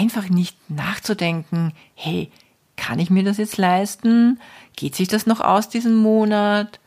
einfach 0.00 0.30
nicht 0.30 0.56
nachzudenken, 0.70 1.74
hey, 1.94 2.30
kann 2.76 2.98
ich 2.98 3.10
mir 3.10 3.22
das 3.22 3.36
jetzt 3.36 3.58
leisten? 3.58 4.40
Geht 4.74 4.94
sich 4.94 5.08
das 5.08 5.26
noch 5.26 5.40
aus 5.40 5.68
diesen 5.68 5.94
Monat? 5.94 6.80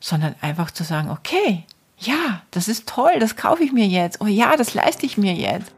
Sondern 0.00 0.34
einfach 0.40 0.72
zu 0.72 0.82
sagen, 0.82 1.08
okay, 1.08 1.64
ja, 1.98 2.42
das 2.50 2.66
ist 2.66 2.88
toll, 2.88 3.12
das 3.20 3.36
kaufe 3.36 3.62
ich 3.62 3.72
mir 3.72 3.86
jetzt. 3.86 4.20
Oh 4.20 4.26
ja, 4.26 4.56
das 4.56 4.74
leiste 4.74 5.06
ich 5.06 5.16
mir 5.16 5.34
jetzt. 5.34 5.72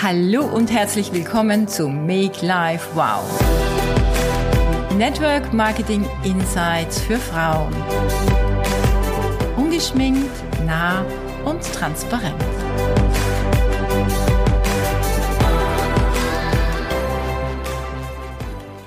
Hallo 0.00 0.44
und 0.44 0.70
herzlich 0.70 1.12
willkommen 1.12 1.66
zu 1.66 1.88
Make 1.88 2.46
Life 2.46 2.88
Wow. 2.94 3.24
Network 4.96 5.52
Marketing 5.52 6.08
Insights 6.22 7.00
für 7.00 7.18
Frauen. 7.18 7.74
Ungeschminkt, 9.56 10.49
nah 10.66 11.04
und 11.44 11.62
transparent. 11.72 12.34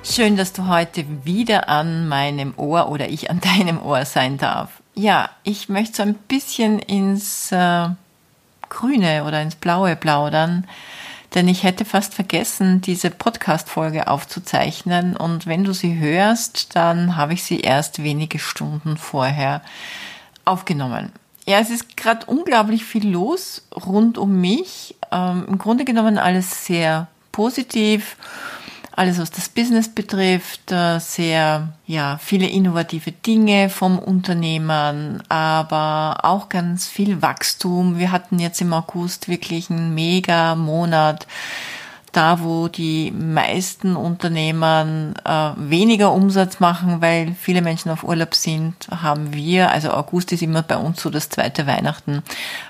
Schön, 0.04 0.38
dass 0.38 0.54
du 0.54 0.68
heute 0.68 1.06
wieder 1.26 1.70
an 1.70 2.08
meinem 2.08 2.54
Ohr 2.58 2.90
oder 2.90 3.10
ich 3.10 3.32
an 3.32 3.40
deinem 3.58 3.82
Ohr 3.82 4.06
sein 4.06 4.38
darf. 4.38 4.70
Ja, 4.94 5.30
ich 5.44 5.70
möchte 5.70 5.98
so 5.98 6.04
ein 6.04 6.14
bisschen 6.14 6.78
ins 6.78 7.52
äh, 7.52 7.88
Grüne 8.70 9.24
oder 9.24 9.42
ins 9.42 9.56
Blaue 9.56 9.96
plaudern, 9.96 10.68
denn 11.34 11.48
ich 11.48 11.64
hätte 11.64 11.84
fast 11.84 12.14
vergessen, 12.14 12.82
diese 12.82 13.10
Podcast-Folge 13.10 14.08
aufzuzeichnen 14.08 15.18
und 15.18 15.48
wenn 15.48 15.64
du 15.64 15.74
sie 15.74 15.98
hörst, 15.98 16.76
dann 16.76 17.16
habe 17.16 17.34
ich 17.34 17.44
sie 17.44 17.62
erst 17.62 18.04
wenige 18.04 18.38
Stunden 18.38 18.98
vorher 18.98 19.64
aufgenommen. 20.46 21.12
Ja, 21.46 21.60
es 21.60 21.70
ist 21.70 21.98
gerade 21.98 22.26
unglaublich 22.26 22.86
viel 22.86 23.10
los 23.10 23.68
rund 23.86 24.18
um 24.18 24.40
mich. 24.40 24.96
Ähm, 25.12 25.46
Im 25.48 25.58
Grunde 25.58 25.86
genommen 25.86 26.18
alles 26.18 26.66
sehr 26.66 27.08
positiv 27.32 28.18
alles, 28.96 29.20
was 29.20 29.32
das 29.32 29.50
Business 29.50 29.90
betrifft, 29.90 30.72
äh, 30.72 31.00
sehr, 31.00 31.70
ja, 31.88 32.20
viele 32.22 32.48
innovative 32.48 33.12
Dinge 33.12 33.70
vom 33.70 33.98
Unternehmen, 33.98 35.24
aber 35.30 36.20
auch 36.24 36.50
ganz 36.50 36.88
viel 36.88 37.22
Wachstum. 37.22 37.98
Wir 37.98 38.12
hatten 38.12 38.40
jetzt 38.40 38.62
im 38.62 38.74
August 38.74 39.28
wirklich 39.28 39.70
einen 39.70 39.96
mega 39.96 40.56
Monat. 40.56 41.26
Da, 42.14 42.42
wo 42.42 42.68
die 42.68 43.12
meisten 43.12 43.96
Unternehmen 43.96 45.16
äh, 45.26 45.52
weniger 45.58 46.14
Umsatz 46.14 46.60
machen, 46.60 47.02
weil 47.02 47.36
viele 47.38 47.62
Menschen 47.62 47.92
auf 47.92 48.04
Urlaub 48.04 48.36
sind, 48.36 48.76
haben 48.90 49.34
wir, 49.34 49.72
also 49.72 49.92
August 49.92 50.32
ist 50.32 50.44
immer 50.44 50.62
bei 50.62 50.78
uns 50.78 51.02
so 51.02 51.10
das 51.10 51.30
zweite 51.30 51.68
Weihnachten, 51.68 52.22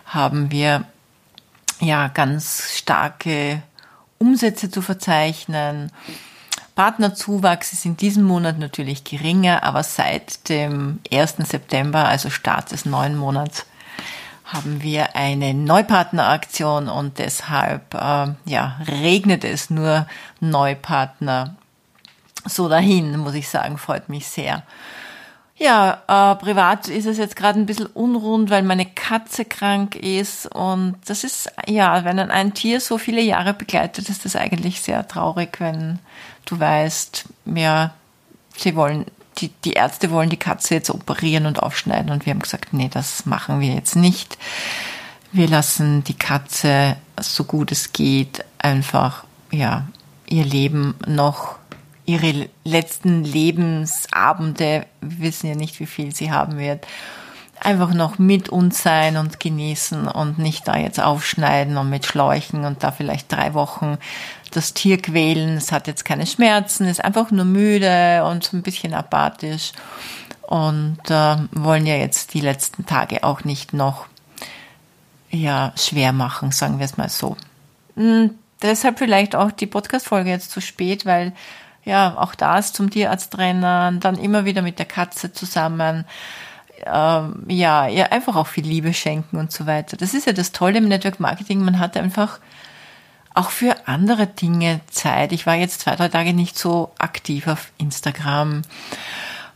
haben 0.05 0.49
wir 0.49 0.85
ja 1.81 2.07
ganz 2.07 2.73
starke 2.73 3.61
Umsätze 4.17 4.71
zu 4.71 4.81
verzeichnen. 4.81 5.91
Partnerzuwachs 6.75 7.73
ist 7.73 7.85
in 7.85 7.97
diesem 7.97 8.23
Monat 8.23 8.57
natürlich 8.57 9.03
geringer, 9.03 9.63
aber 9.63 9.83
seit 9.83 10.49
dem 10.49 10.99
1. 11.11 11.35
September, 11.39 12.05
also 12.05 12.29
Start 12.29 12.71
des 12.71 12.85
neuen 12.85 13.17
Monats, 13.17 13.65
haben 14.53 14.83
wir 14.83 15.15
eine 15.15 15.53
Neupartneraktion 15.53 16.87
und 16.87 17.17
deshalb 17.17 17.93
äh, 17.93 18.27
ja, 18.45 18.79
regnet 18.87 19.43
es 19.43 19.69
nur 19.69 20.07
Neupartner 20.39 21.55
so 22.45 22.69
dahin, 22.69 23.17
muss 23.17 23.35
ich 23.35 23.47
sagen, 23.47 23.77
freut 23.77 24.09
mich 24.09 24.27
sehr. 24.27 24.63
Ja, 25.55 26.01
äh, 26.07 26.35
privat 26.35 26.87
ist 26.87 27.05
es 27.05 27.17
jetzt 27.17 27.35
gerade 27.35 27.59
ein 27.59 27.65
bisschen 27.65 27.85
unrund, 27.85 28.49
weil 28.49 28.63
meine 28.63 28.85
Katze 28.85 29.45
krank 29.45 29.95
ist 29.95 30.47
und 30.47 30.97
das 31.05 31.23
ist, 31.23 31.51
ja, 31.67 32.03
wenn 32.03 32.19
ein 32.19 32.53
Tier 32.53 32.81
so 32.81 32.97
viele 32.97 33.21
Jahre 33.21 33.53
begleitet, 33.53 34.09
ist 34.09 34.25
das 34.25 34.35
eigentlich 34.35 34.81
sehr 34.81 35.07
traurig, 35.07 35.59
wenn 35.59 35.99
du 36.45 36.59
weißt, 36.59 37.25
ja, 37.45 37.93
sie 38.57 38.75
wollen, 38.75 39.05
die, 39.43 39.51
die 39.65 39.73
Ärzte 39.73 40.09
wollen 40.11 40.29
die 40.29 40.37
Katze 40.37 40.75
jetzt 40.75 40.89
operieren 40.89 41.45
und 41.45 41.61
aufschneiden 41.61 42.11
und 42.11 42.25
wir 42.25 42.31
haben 42.31 42.39
gesagt, 42.39 42.73
nee, 42.73 42.89
das 42.91 43.25
machen 43.25 43.59
wir 43.59 43.73
jetzt 43.73 43.95
nicht. 43.95 44.37
Wir 45.31 45.47
lassen 45.47 46.03
die 46.03 46.13
Katze, 46.13 46.95
so 47.19 47.43
gut 47.43 47.71
es 47.71 47.91
geht, 47.91 48.45
einfach, 48.59 49.25
ja, 49.51 49.87
ihr 50.27 50.45
Leben 50.45 50.95
noch 51.05 51.57
ihre 52.05 52.49
letzten 52.63 53.23
Lebensabende, 53.23 54.85
wir 55.01 55.19
wissen 55.19 55.47
ja 55.47 55.55
nicht, 55.55 55.79
wie 55.79 55.85
viel 55.85 56.13
sie 56.13 56.31
haben 56.31 56.57
wird, 56.57 56.85
einfach 57.65 57.93
noch 57.93 58.19
mit 58.19 58.49
uns 58.49 58.83
sein 58.83 59.17
und 59.17 59.39
genießen 59.39 60.07
und 60.07 60.39
nicht 60.39 60.67
da 60.67 60.77
jetzt 60.77 60.99
aufschneiden 60.99 61.77
und 61.77 61.89
mit 61.89 62.05
Schläuchen 62.05 62.65
und 62.65 62.83
da 62.83 62.91
vielleicht 62.91 63.31
drei 63.31 63.53
Wochen 63.53 63.97
das 64.51 64.73
Tier 64.73 65.01
quälen. 65.01 65.57
Es 65.57 65.71
hat 65.71 65.87
jetzt 65.87 66.05
keine 66.05 66.27
Schmerzen, 66.27 66.87
ist 66.87 67.03
einfach 67.03 67.31
nur 67.31 67.45
müde 67.45 68.23
und 68.25 68.43
so 68.43 68.57
ein 68.57 68.61
bisschen 68.63 68.93
apathisch 68.93 69.71
und 70.41 70.99
äh, 71.09 71.37
wollen 71.51 71.85
ja 71.85 71.95
jetzt 71.95 72.33
die 72.33 72.41
letzten 72.41 72.85
Tage 72.85 73.23
auch 73.23 73.43
nicht 73.43 73.73
noch 73.73 74.07
ja 75.31 75.73
schwer 75.75 76.13
machen, 76.13 76.51
sagen 76.51 76.79
wir 76.79 76.85
es 76.85 76.97
mal 76.97 77.09
so. 77.09 77.35
Und 77.95 78.31
deshalb 78.61 78.99
vielleicht 78.99 79.35
auch 79.35 79.51
die 79.51 79.67
Podcast-Folge 79.67 80.29
jetzt 80.29 80.51
zu 80.51 80.61
spät, 80.61 81.05
weil 81.05 81.33
ja, 81.85 82.15
auch 82.17 82.33
das 82.35 82.71
zum 82.71 82.89
Tierarzt 82.89 83.37
rennen, 83.37 83.99
dann 83.99 84.17
immer 84.17 84.45
wieder 84.45 84.61
mit 84.61 84.79
der 84.79 84.85
Katze 84.85 85.33
zusammen, 85.33 86.05
ähm, 86.85 87.43
ja, 87.47 87.87
ihr 87.87 88.11
einfach 88.11 88.35
auch 88.35 88.47
viel 88.47 88.65
Liebe 88.65 88.93
schenken 88.93 89.37
und 89.37 89.51
so 89.51 89.65
weiter. 89.65 89.97
Das 89.97 90.13
ist 90.13 90.27
ja 90.27 90.33
das 90.33 90.51
Tolle 90.51 90.77
im 90.77 90.87
Network 90.87 91.19
Marketing, 91.19 91.63
man 91.63 91.79
hat 91.79 91.97
einfach 91.97 92.39
auch 93.33 93.49
für 93.49 93.87
andere 93.87 94.27
Dinge 94.27 94.81
Zeit. 94.89 95.31
Ich 95.31 95.45
war 95.45 95.55
jetzt 95.55 95.81
zwei, 95.81 95.95
drei 95.95 96.09
Tage 96.09 96.33
nicht 96.33 96.57
so 96.57 96.91
aktiv 96.99 97.47
auf 97.47 97.71
Instagram, 97.77 98.61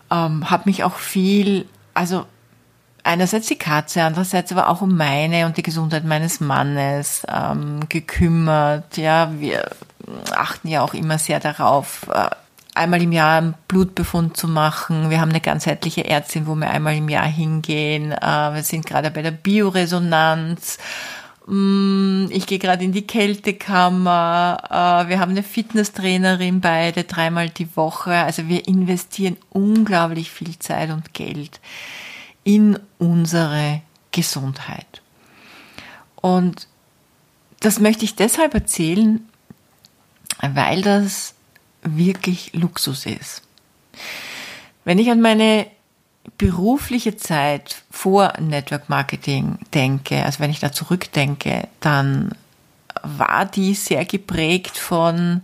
ähm, 0.10 0.50
habe 0.50 0.64
mich 0.66 0.84
auch 0.84 0.96
viel, 0.96 1.68
also 1.94 2.26
einerseits 3.04 3.48
die 3.48 3.58
Katze, 3.58 4.04
andererseits 4.04 4.52
aber 4.52 4.70
auch 4.70 4.82
um 4.82 4.96
meine 4.96 5.46
und 5.46 5.58
die 5.58 5.64
Gesundheit 5.64 6.04
meines 6.04 6.40
Mannes 6.40 7.26
ähm, 7.28 7.82
gekümmert. 7.88 8.98
Ja, 8.98 9.32
wir 9.40 9.70
achten 10.36 10.68
ja 10.68 10.82
auch 10.82 10.94
immer 10.94 11.18
sehr 11.18 11.40
darauf, 11.40 12.08
äh, 12.14 12.30
einmal 12.78 13.02
im 13.02 13.12
Jahr 13.12 13.38
einen 13.38 13.56
Blutbefund 13.68 14.38
zu 14.38 14.48
machen. 14.48 15.10
Wir 15.10 15.20
haben 15.20 15.30
eine 15.30 15.42
ganzheitliche 15.42 16.06
Ärztin, 16.06 16.48
wo 16.48 16.56
wir 16.56 16.70
einmal 16.70 16.96
im 16.96 17.10
Jahr 17.10 17.28
hingehen. 17.28 18.12
Äh, 18.12 18.54
wir 18.54 18.64
sind 18.64 18.86
gerade 18.86 19.12
bei 19.12 19.22
der 19.22 19.32
Bioresonanz. 19.32 20.78
Mm, 21.46 22.26
ich 22.30 22.46
gehe 22.46 22.60
gerade 22.60 22.84
in 22.84 22.92
die 22.92 23.08
Kältekammer. 23.08 24.58
Äh, 24.70 25.10
wir 25.10 25.20
haben 25.20 25.32
eine 25.32 25.44
Fitnesstrainerin 25.44 26.62
beide 26.62 27.04
dreimal 27.06 27.50
die 27.50 27.76
Woche. 27.76 28.14
Also 28.14 28.48
wir 28.48 28.68
investieren 28.68 29.38
unglaublich 29.50 30.32
viel 30.32 30.60
Zeit 30.60 30.90
und 30.90 31.14
Geld 31.14 31.60
in 32.44 32.80
unsere 32.98 33.82
Gesundheit. 34.12 35.02
Und 36.16 36.68
das 37.60 37.80
möchte 37.80 38.06
ich 38.06 38.16
deshalb 38.16 38.54
erzählen, 38.54 39.28
weil 40.42 40.82
das 40.82 41.34
wirklich 41.96 42.52
Luxus 42.54 43.06
ist. 43.06 43.44
Wenn 44.84 45.00
ich 45.00 45.10
an 45.10 45.22
meine 45.22 45.68
berufliche 46.38 47.16
Zeit 47.16 47.84
vor 47.90 48.34
Network 48.40 48.90
Marketing 48.90 49.60
denke, 49.74 50.24
also 50.24 50.40
wenn 50.40 50.52
ich 50.52 50.60
da 50.60 50.72
zurückdenke, 50.72 51.68
dann 51.80 52.32
war 53.04 53.46
die 53.46 53.74
sehr 53.74 54.06
geprägt 54.06 54.78
von 54.78 55.44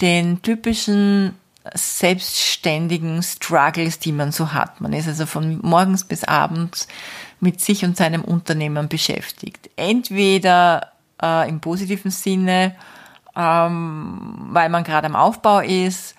den 0.00 0.42
typischen 0.42 1.34
selbstständigen 1.74 3.22
Struggles, 3.22 3.98
die 3.98 4.12
man 4.12 4.32
so 4.32 4.52
hat. 4.52 4.80
Man 4.80 4.92
ist 4.92 5.08
also 5.08 5.26
von 5.26 5.58
morgens 5.62 6.04
bis 6.04 6.24
abends 6.24 6.88
mit 7.38 7.60
sich 7.60 7.84
und 7.84 7.96
seinem 7.96 8.22
Unternehmen 8.22 8.88
beschäftigt. 8.88 9.70
Entweder 9.76 10.92
äh, 11.22 11.48
im 11.48 11.60
positiven 11.60 12.10
Sinne 12.10 12.74
ähm, 13.40 14.48
weil 14.50 14.68
man 14.68 14.84
gerade 14.84 15.06
am 15.06 15.16
Aufbau 15.16 15.60
ist 15.60 16.14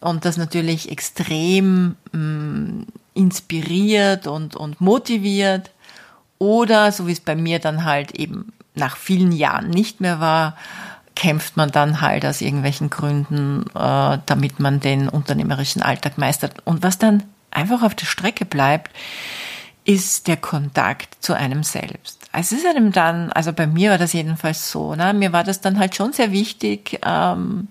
und 0.00 0.24
das 0.24 0.36
natürlich 0.36 0.90
extrem 0.90 1.96
mh, 2.12 2.18
mm, 2.18 2.86
inspiriert 3.14 4.26
und, 4.26 4.56
und 4.56 4.80
motiviert. 4.80 5.70
Oder, 6.38 6.90
so 6.92 7.06
wie 7.06 7.12
es 7.12 7.20
bei 7.20 7.36
mir 7.36 7.58
dann 7.58 7.84
halt 7.84 8.12
eben 8.12 8.52
nach 8.74 8.96
vielen 8.96 9.32
Jahren 9.32 9.70
nicht 9.70 10.00
mehr 10.00 10.18
war, 10.18 10.56
kämpft 11.14 11.56
man 11.56 11.70
dann 11.70 12.00
halt 12.00 12.24
aus 12.24 12.40
irgendwelchen 12.40 12.90
Gründen, 12.90 13.66
äh, 13.74 14.18
damit 14.26 14.58
man 14.58 14.80
den 14.80 15.08
unternehmerischen 15.08 15.82
Alltag 15.82 16.18
meistert. 16.18 16.66
Und 16.66 16.82
was 16.82 16.98
dann 16.98 17.22
einfach 17.50 17.82
auf 17.82 17.94
der 17.94 18.06
Strecke 18.06 18.44
bleibt, 18.44 18.90
ist 19.84 20.26
der 20.26 20.36
Kontakt 20.36 21.16
zu 21.20 21.34
einem 21.34 21.62
selbst 21.62 22.21
es 22.32 22.52
ist 22.52 22.66
einem 22.66 22.92
dann, 22.92 23.30
also 23.32 23.52
bei 23.52 23.66
mir 23.66 23.90
war 23.90 23.98
das 23.98 24.12
jedenfalls 24.12 24.70
so, 24.70 24.94
ne? 24.94 25.12
mir 25.12 25.32
war 25.32 25.44
das 25.44 25.60
dann 25.60 25.78
halt 25.78 25.94
schon 25.94 26.12
sehr 26.12 26.32
wichtig, 26.32 27.00
ähm, 27.04 27.68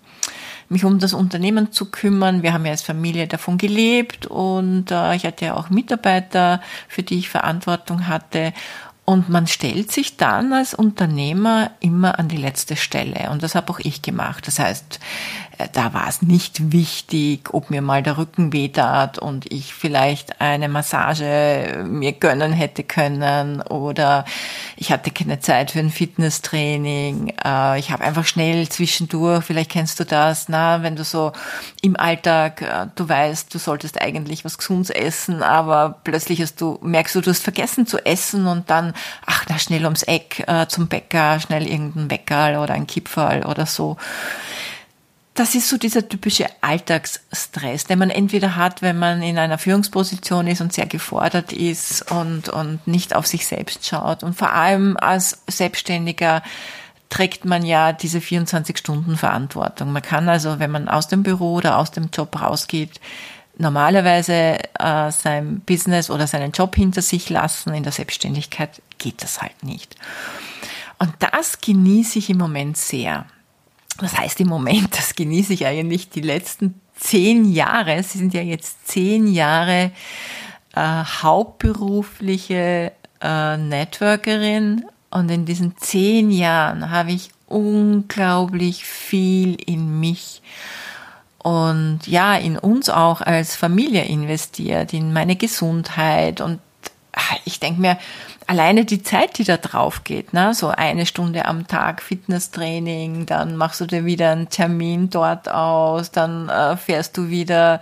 mich 0.70 0.86
um 0.86 1.00
das 1.00 1.14
Unternehmen 1.14 1.72
zu 1.72 1.92
kümmern. 1.92 2.44
Wir 2.44 2.54
haben 2.54 2.66
ja 2.66 2.72
als 2.72 2.82
Familie 2.82 3.28
davon 3.28 3.58
gelebt 3.58 4.26
und 4.28 4.90
äh, 4.90 5.16
ich 5.16 5.26
hatte 5.26 5.46
ja 5.46 5.56
auch 5.56 5.70
Mitarbeiter, 5.70 6.62
für 6.88 7.04
die 7.04 7.20
ich 7.20 7.30
Verantwortung 7.30 8.08
hatte. 8.08 8.54
Und 9.04 9.28
man 9.30 9.48
stellt 9.48 9.92
sich 9.92 10.16
dann 10.16 10.54
als 10.54 10.74
Unternehmer 10.74 11.72
immer 11.82 12.18
an 12.20 12.30
die 12.30 12.38
letzte 12.38 12.78
Stelle. 12.78 13.30
Und 13.32 13.44
das 13.44 13.56
habe 13.56 13.74
auch 13.74 13.80
ich 13.80 14.02
gemacht. 14.02 14.48
Das 14.48 14.60
heißt, 14.60 15.00
da 15.68 15.94
war 15.94 16.08
es 16.08 16.22
nicht 16.22 16.72
wichtig, 16.72 17.54
ob 17.54 17.70
mir 17.70 17.82
mal 17.82 18.04
der 18.04 18.18
Rücken 18.18 18.54
weh 18.54 18.70
tat 18.70 19.20
und 19.20 19.52
ich 19.52 19.74
vielleicht 19.74 20.42
eine 20.42 20.70
Massage 20.70 21.84
mir 21.88 22.14
gönnen 22.14 22.54
hätte 22.54 22.84
können 22.84 23.62
oder 23.62 24.26
ich 24.78 24.92
hatte 24.92 25.12
keine 25.12 25.40
Zeit 25.40 25.72
für 25.72 25.80
ein 25.80 25.90
Fitnesstraining. 25.90 27.34
Äh, 27.44 27.80
ich 27.80 27.92
habe 27.92 28.04
einfach 28.04 28.26
schnell 28.26 28.68
zwischendurch, 28.70 29.44
vielleicht 29.44 29.72
kennst 29.72 30.00
du 30.00 30.06
das, 30.06 30.50
na, 30.50 30.84
wenn 30.84 30.96
du 30.96 31.04
so 31.04 31.32
im 31.82 31.96
Alltag, 31.96 32.62
äh, 32.62 32.88
du 32.96 33.08
weißt, 33.08 33.54
du 33.54 33.58
solltest 33.58 34.02
eigentlich 34.02 34.46
was 34.46 34.58
Gesundes 34.58 34.90
essen, 34.90 35.44
aber 35.44 36.00
plötzlich 36.04 36.42
hast 36.42 36.62
du, 36.62 36.80
merkst 36.82 37.16
du, 37.16 37.22
du 37.22 37.30
hast 37.30 37.44
vergessen 37.44 37.88
zu 37.88 38.06
essen 38.06 38.48
und 38.48 38.70
dann, 38.70 38.94
ach, 39.26 39.46
na, 39.50 39.58
schnell 39.60 39.86
ums 39.86 40.04
Eck 40.04 40.46
zum 40.68 40.88
Bäcker, 40.88 41.40
schnell 41.40 41.68
irgendein 41.68 42.10
Weckerl 42.10 42.58
oder 42.58 42.74
ein 42.74 42.88
Kipferl 42.88 43.46
oder 43.46 43.66
so 43.66 43.98
das 45.34 45.56
ist 45.56 45.70
so 45.70 45.78
dieser 45.78 46.08
typische 46.08 46.48
Alltagsstress, 46.60 47.86
den 47.86 48.00
man 48.00 48.10
entweder 48.10 48.58
hat, 48.58 48.82
wenn 48.82 49.00
man 49.00 49.22
in 49.22 49.38
einer 49.38 49.58
Führungsposition 49.58 50.48
ist 50.48 50.60
und 50.60 50.74
sehr 50.74 50.88
gefordert 50.88 51.54
ist 51.54 52.12
und, 52.12 52.50
und 52.50 52.86
nicht 52.86 53.16
auf 53.16 53.28
sich 53.28 53.48
selbst 53.48 53.88
schaut. 53.88 54.24
Und 54.24 54.38
vor 54.38 54.52
allem 54.52 54.98
als 54.98 55.42
Selbstständiger 55.48 56.44
trägt 57.10 57.46
man 57.46 57.66
ja 57.66 57.94
diese 57.94 58.20
24 58.20 58.78
Stunden 58.78 59.16
Verantwortung. 59.16 59.94
Man 59.94 60.02
kann 60.02 60.28
also, 60.28 60.60
wenn 60.60 60.72
man 60.72 60.90
aus 60.90 61.08
dem 61.08 61.24
Büro 61.24 61.54
oder 61.56 61.78
aus 61.78 61.92
dem 61.92 62.10
Job 62.12 62.42
rausgeht, 62.42 63.00
normalerweise 63.58 64.58
äh, 64.80 65.12
sein 65.12 65.62
Business 65.62 66.10
oder 66.10 66.28
seinen 66.28 66.52
Job 66.52 66.76
hinter 66.76 67.02
sich 67.02 67.30
lassen. 67.30 67.74
In 67.74 67.84
der 67.84 67.92
Selbstständigkeit 67.94 68.82
geht 68.98 69.24
das 69.24 69.42
halt 69.42 69.64
nicht. 69.64 69.96
Und 71.00 71.14
das 71.20 71.62
genieße 71.62 72.20
ich 72.20 72.30
im 72.30 72.38
Moment 72.38 72.78
sehr. 72.78 73.26
Das 73.98 74.18
heißt 74.18 74.40
im 74.42 74.48
Moment, 74.48 74.98
das 74.98 75.16
genieße 75.16 75.54
ich 75.54 75.66
eigentlich 75.66 76.10
die 76.10 76.22
letzten 76.22 76.80
zehn 76.96 77.52
Jahre. 77.52 78.02
Sie 78.04 78.18
sind 78.18 78.34
ja 78.34 78.42
jetzt 78.42 78.88
zehn 78.88 79.28
Jahre 79.28 79.92
äh, 80.76 81.04
hauptberufliche 81.22 82.92
äh, 83.22 83.58
Networkerin. 83.58 84.86
Und 85.10 85.30
in 85.30 85.46
diesen 85.46 85.78
zehn 85.78 86.32
Jahren 86.32 86.90
habe 86.90 87.12
ich 87.12 87.32
unglaublich 87.48 88.86
viel 88.86 89.56
in 89.56 90.00
mich 90.00 90.42
und 91.44 92.02
ja, 92.06 92.36
in 92.36 92.58
uns 92.58 92.90
auch 92.90 93.22
als 93.22 93.56
Familie 93.56 94.06
investiert, 94.06 94.94
in 94.94 95.12
meine 95.12 95.36
Gesundheit. 95.36 96.40
Und 96.40 96.60
ah, 97.14 97.36
ich 97.46 97.60
denke 97.60 97.82
mir, 97.82 97.98
alleine 98.48 98.86
die 98.86 99.04
Zeit, 99.04 99.38
die 99.38 99.44
da 99.44 99.58
drauf 99.58 100.04
geht, 100.04 100.34
ne? 100.34 100.54
so 100.54 100.70
eine 100.70 101.06
Stunde 101.06 101.46
am 101.46 101.68
Tag 101.68 102.02
Fitnesstraining, 102.02 103.26
dann 103.26 103.56
machst 103.56 103.82
du 103.82 103.86
dir 103.86 104.06
wieder 104.06 104.32
einen 104.32 104.50
Termin 104.50 105.10
dort 105.10 105.50
aus, 105.50 106.12
dann 106.12 106.50
äh, 106.50 106.78
fährst 106.78 107.18
du 107.18 107.30
wieder 107.30 107.82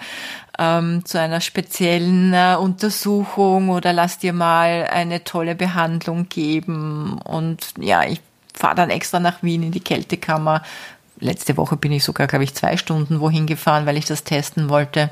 ähm, 0.59 1.05
zu 1.05 1.19
einer 1.19 1.41
speziellen 1.41 2.33
äh, 2.33 2.57
Untersuchung 2.59 3.69
oder 3.69 3.93
lass 3.93 4.19
dir 4.19 4.33
mal 4.33 4.87
eine 4.91 5.23
tolle 5.23 5.55
Behandlung 5.55 6.27
geben. 6.27 7.19
Und 7.23 7.73
ja, 7.79 8.03
ich 8.03 8.21
fahre 8.53 8.75
dann 8.75 8.89
extra 8.89 9.19
nach 9.19 9.41
Wien 9.41 9.63
in 9.63 9.71
die 9.71 9.79
Kältekammer. 9.79 10.63
Letzte 11.21 11.57
Woche 11.57 11.77
bin 11.77 11.93
ich 11.93 12.03
sogar, 12.03 12.27
glaube 12.27 12.43
ich, 12.43 12.53
zwei 12.53 12.77
Stunden 12.77 13.21
wohin 13.21 13.45
gefahren, 13.45 13.85
weil 13.85 13.97
ich 13.97 14.05
das 14.05 14.25
testen 14.25 14.69
wollte. 14.69 15.09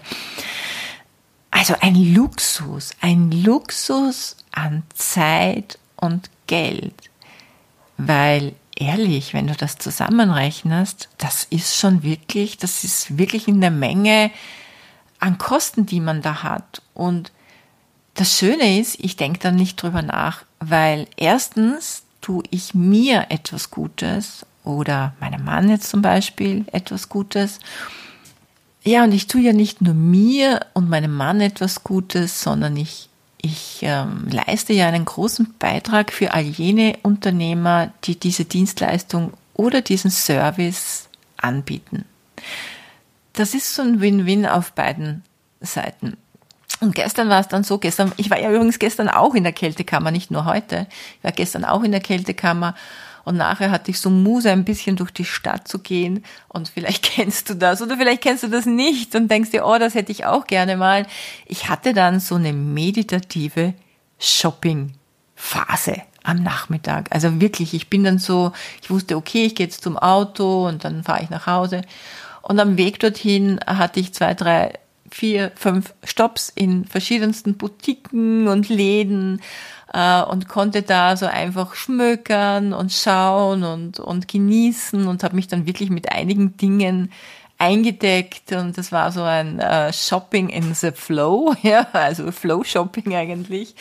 Also 1.50 1.75
ein 1.79 1.95
Luxus, 1.95 2.91
ein 3.01 3.31
Luxus 3.31 4.35
an 4.57 4.83
Zeit 4.94 5.77
und 5.95 6.30
Geld. 6.48 6.95
Weil 7.98 8.54
ehrlich, 8.75 9.33
wenn 9.33 9.48
du 9.48 9.56
das 9.56 9.77
zusammenrechnest, 9.77 11.09
das 11.18 11.45
ist 11.50 11.77
schon 11.77 12.04
wirklich, 12.04 12.57
das 12.57 12.83
ist 12.83 13.18
wirklich 13.18 13.48
in 13.48 13.62
der 13.62 13.71
Menge 13.71 14.31
an 15.19 15.38
Kosten, 15.38 15.86
die 15.86 16.00
man 16.00 16.21
da 16.21 16.44
hat. 16.44 16.81
Und 16.94 17.31
das 18.15 18.38
Schöne 18.38 18.80
ist, 18.80 19.00
ich 19.00 19.15
denke 19.15 19.39
dann 19.39 19.56
nicht 19.56 19.81
drüber 19.81 20.01
nach, 20.01 20.44
weil 20.60 21.07
erstens 21.18 22.03
tue 22.21 22.44
ich 22.50 22.74
mir 22.74 23.27
etwas 23.30 23.69
Gutes 23.69 24.45
oder 24.63 25.13
meinem 25.19 25.45
Mann 25.45 25.69
jetzt 25.69 25.89
zum 25.89 26.01
Beispiel 26.01 26.65
etwas 26.71 27.10
Gutes. 27.10 27.60
Ja, 28.83 29.03
und 29.03 29.12
ich 29.12 29.27
tue 29.27 29.42
ja 29.42 29.53
nicht 29.53 29.81
nur 29.81 29.94
mir 29.94 30.65
und 30.74 30.89
meinem 30.89 31.13
Mann 31.13 31.42
etwas 31.42 31.83
Gutes, 31.83 32.42
sondern 32.42 32.75
ich 32.75 33.06
ich 33.42 33.80
ähm, 33.81 34.28
leiste 34.30 34.74
ja 34.74 34.88
einen 34.88 35.06
großen 35.06 35.56
Beitrag 35.60 36.12
für 36.12 36.34
all 36.34 36.44
jene 36.44 36.98
Unternehmer, 37.04 37.92
die 38.04 38.19
diese 38.19 38.45
Dienstleistung 38.45 39.34
oder 39.54 39.81
diesen 39.81 40.12
Service 40.12 41.10
anbieten. 41.38 42.06
Das 43.34 43.54
ist 43.54 43.75
so 43.75 43.84
ein 43.84 44.01
Win-Win 44.01 44.45
auf 44.45 44.72
beiden 44.72 45.24
Seiten. 45.62 46.18
Und 46.80 46.94
gestern 46.95 47.30
war 47.30 47.39
es 47.39 47.48
dann 47.48 47.63
so, 47.63 47.78
gestern, 47.78 48.12
ich 48.18 48.30
war 48.30 48.39
ja 48.39 48.51
übrigens 48.51 48.80
gestern 48.80 49.10
auch 49.10 49.34
in 49.34 49.44
der 49.44 49.54
Kältekammer, 49.54 50.12
nicht 50.12 50.30
nur 50.30 50.45
heute, 50.45 50.88
ich 51.18 51.24
war 51.24 51.31
gestern 51.31 51.66
auch 51.66 51.84
in 51.84 51.92
der 51.92 52.01
Kältekammer 52.01 52.75
und 53.27 53.35
nachher 53.35 53.71
hatte 53.71 53.91
ich 53.91 54.00
so 54.00 54.09
Muse, 54.09 54.50
ein 54.50 54.63
bisschen 54.63 54.95
durch 54.95 55.12
die 55.12 55.25
Stadt 55.25 55.68
zu 55.68 55.79
gehen. 55.79 56.24
Und 56.47 56.69
vielleicht 56.69 57.03
kennst 57.15 57.50
du 57.50 57.56
das 57.56 57.81
oder 57.81 57.97
vielleicht 57.97 58.21
kennst 58.21 58.44
du 58.44 58.47
das 58.47 58.65
nicht 58.65 59.15
und 59.15 59.29
denkst 59.29 59.51
dir, 59.51 59.65
oh, 59.65 59.77
das 59.77 59.95
hätte 59.95 60.13
ich 60.13 60.24
auch 60.24 60.47
gerne 60.47 60.77
mal. 60.77 61.06
Ich 61.45 61.68
hatte 61.68 61.94
dann 61.94 62.21
so 62.21 62.35
eine 62.35 62.53
meditative 62.53 63.74
Shopping-Phase 64.18 66.03
am 66.24 66.41
Nachmittag. 66.41 67.07
Also 67.09 67.41
wirklich, 67.41 67.74
ich 67.74 67.89
bin 67.89 68.06
dann 68.06 68.18
so, 68.18 68.53
ich 68.81 68.89
wusste, 68.89 69.18
okay, 69.18 69.44
ich 69.47 69.56
gehe 69.56 69.65
jetzt 69.65 69.83
zum 69.83 69.97
Auto 69.97 70.65
und 70.65 70.85
dann 70.85 71.03
fahre 71.03 71.24
ich 71.24 71.29
nach 71.29 71.47
Hause. 71.47 71.81
Und 72.41 72.62
am 72.62 72.77
Weg 72.77 73.01
dorthin 73.01 73.59
hatte 73.68 74.00
ich 74.00 74.13
zwei, 74.13 74.35
drei, 74.35 74.79
vier, 75.12 75.51
fünf 75.56 75.94
Stops 76.06 76.50
in 76.56 76.85
verschiedensten 76.85 77.57
Boutiquen 77.57 78.47
und 78.47 78.69
Läden 78.69 79.41
äh, 79.94 80.22
und 80.22 80.48
konnte 80.48 80.81
da 80.81 81.16
so 81.16 81.25
einfach 81.25 81.75
schmökern 81.75 82.74
und 82.74 82.92
schauen 82.92 83.63
und, 83.63 84.00
und 84.00 84.28
genießen 84.28 85.07
und 85.07 85.24
habe 85.24 85.36
mich 85.36 85.48
dann 85.48 85.66
wirklich 85.66 85.89
mit 85.89 86.12
einigen 86.12 86.57
Dingen 86.57 87.12
eingedeckt 87.57 88.51
und 88.51 88.78
das 88.78 88.92
war 88.92 89.12
so 89.12 89.24
ein 89.24 89.60
äh, 89.60 89.92
Shopping 89.92 90.50
in 90.50 90.74
the 90.74 90.92
Flow, 90.92 91.56
ja, 91.62 91.88
also 91.94 92.31
Flow 92.31 92.63
Shopping 92.63 93.16
eigentlich. 93.16 93.75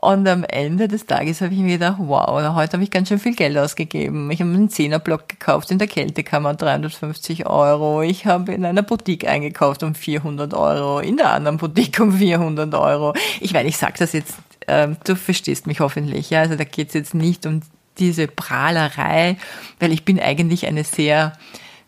Und 0.00 0.26
am 0.26 0.44
Ende 0.44 0.88
des 0.88 1.04
Tages 1.04 1.42
habe 1.42 1.52
ich 1.52 1.60
mir 1.60 1.74
gedacht, 1.76 1.96
wow, 1.98 2.54
heute 2.54 2.72
habe 2.72 2.82
ich 2.82 2.90
ganz 2.90 3.08
schön 3.08 3.18
viel 3.18 3.34
Geld 3.34 3.58
ausgegeben. 3.58 4.30
Ich 4.30 4.40
habe 4.40 4.50
einen 4.50 4.70
Zehnerblock 4.70 5.28
gekauft 5.28 5.70
in 5.70 5.78
der 5.78 5.88
Kältekammer, 5.88 6.54
350 6.54 7.46
Euro. 7.46 8.00
Ich 8.00 8.24
habe 8.24 8.54
in 8.54 8.64
einer 8.64 8.80
Boutique 8.80 9.28
eingekauft 9.28 9.82
um 9.82 9.94
400 9.94 10.54
Euro, 10.54 11.00
in 11.00 11.18
der 11.18 11.30
anderen 11.34 11.58
Boutique 11.58 12.00
um 12.00 12.12
400 12.12 12.74
Euro. 12.74 13.12
Ich 13.40 13.52
meine, 13.52 13.68
ich 13.68 13.76
sage 13.76 13.96
das 13.98 14.14
jetzt 14.14 14.36
ähm, 14.70 14.96
du 15.04 15.16
verstehst 15.16 15.66
mich 15.66 15.80
hoffentlich. 15.80 16.30
Ja? 16.30 16.40
Also 16.40 16.54
da 16.54 16.64
geht 16.64 16.88
es 16.88 16.94
jetzt 16.94 17.14
nicht 17.14 17.44
um 17.44 17.60
diese 17.98 18.28
Prahlerei, 18.28 19.36
weil 19.80 19.92
ich 19.92 20.04
bin 20.04 20.20
eigentlich 20.20 20.66
eine 20.66 20.84
sehr, 20.84 21.32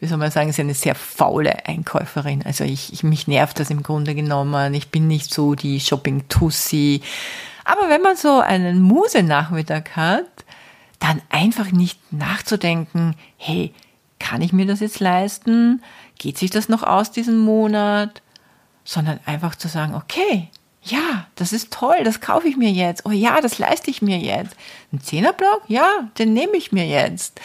wie 0.00 0.06
soll 0.06 0.18
man 0.18 0.32
sagen, 0.32 0.52
eine 0.56 0.74
sehr 0.74 0.96
faule 0.96 1.66
Einkäuferin. 1.66 2.44
Also 2.44 2.64
ich, 2.64 2.92
ich 2.92 3.04
mich 3.04 3.28
nervt 3.28 3.60
das 3.60 3.70
im 3.70 3.82
Grunde 3.82 4.14
genommen. 4.14 4.74
Ich 4.74 4.88
bin 4.88 5.06
nicht 5.06 5.32
so 5.32 5.54
die 5.54 5.80
Shopping-Tussi. 5.80 7.02
Aber 7.64 7.88
wenn 7.88 8.02
man 8.02 8.16
so 8.16 8.40
einen 8.40 8.82
Muse-Nachmittag 8.82 9.96
hat, 9.96 10.26
dann 10.98 11.22
einfach 11.30 11.70
nicht 11.70 12.12
nachzudenken, 12.12 13.14
hey, 13.36 13.72
kann 14.18 14.42
ich 14.42 14.52
mir 14.52 14.66
das 14.66 14.80
jetzt 14.80 15.00
leisten? 15.00 15.82
Geht 16.18 16.38
sich 16.38 16.50
das 16.50 16.68
noch 16.68 16.82
aus 16.82 17.10
diesen 17.12 17.38
Monat? 17.38 18.22
Sondern 18.84 19.20
einfach 19.24 19.54
zu 19.54 19.68
sagen, 19.68 19.94
okay, 19.94 20.48
ja, 20.84 21.26
das 21.36 21.52
ist 21.52 21.72
toll, 21.72 22.02
das 22.04 22.20
kaufe 22.20 22.48
ich 22.48 22.56
mir 22.56 22.70
jetzt. 22.70 23.06
Oh 23.06 23.10
ja, 23.10 23.40
das 23.40 23.58
leiste 23.58 23.90
ich 23.90 24.02
mir 24.02 24.18
jetzt. 24.18 24.56
Ein 24.92 25.00
Zehnerblock? 25.00 25.62
Ja, 25.68 25.88
den 26.18 26.32
nehme 26.34 26.56
ich 26.56 26.72
mir 26.72 26.86
jetzt. 26.86 27.40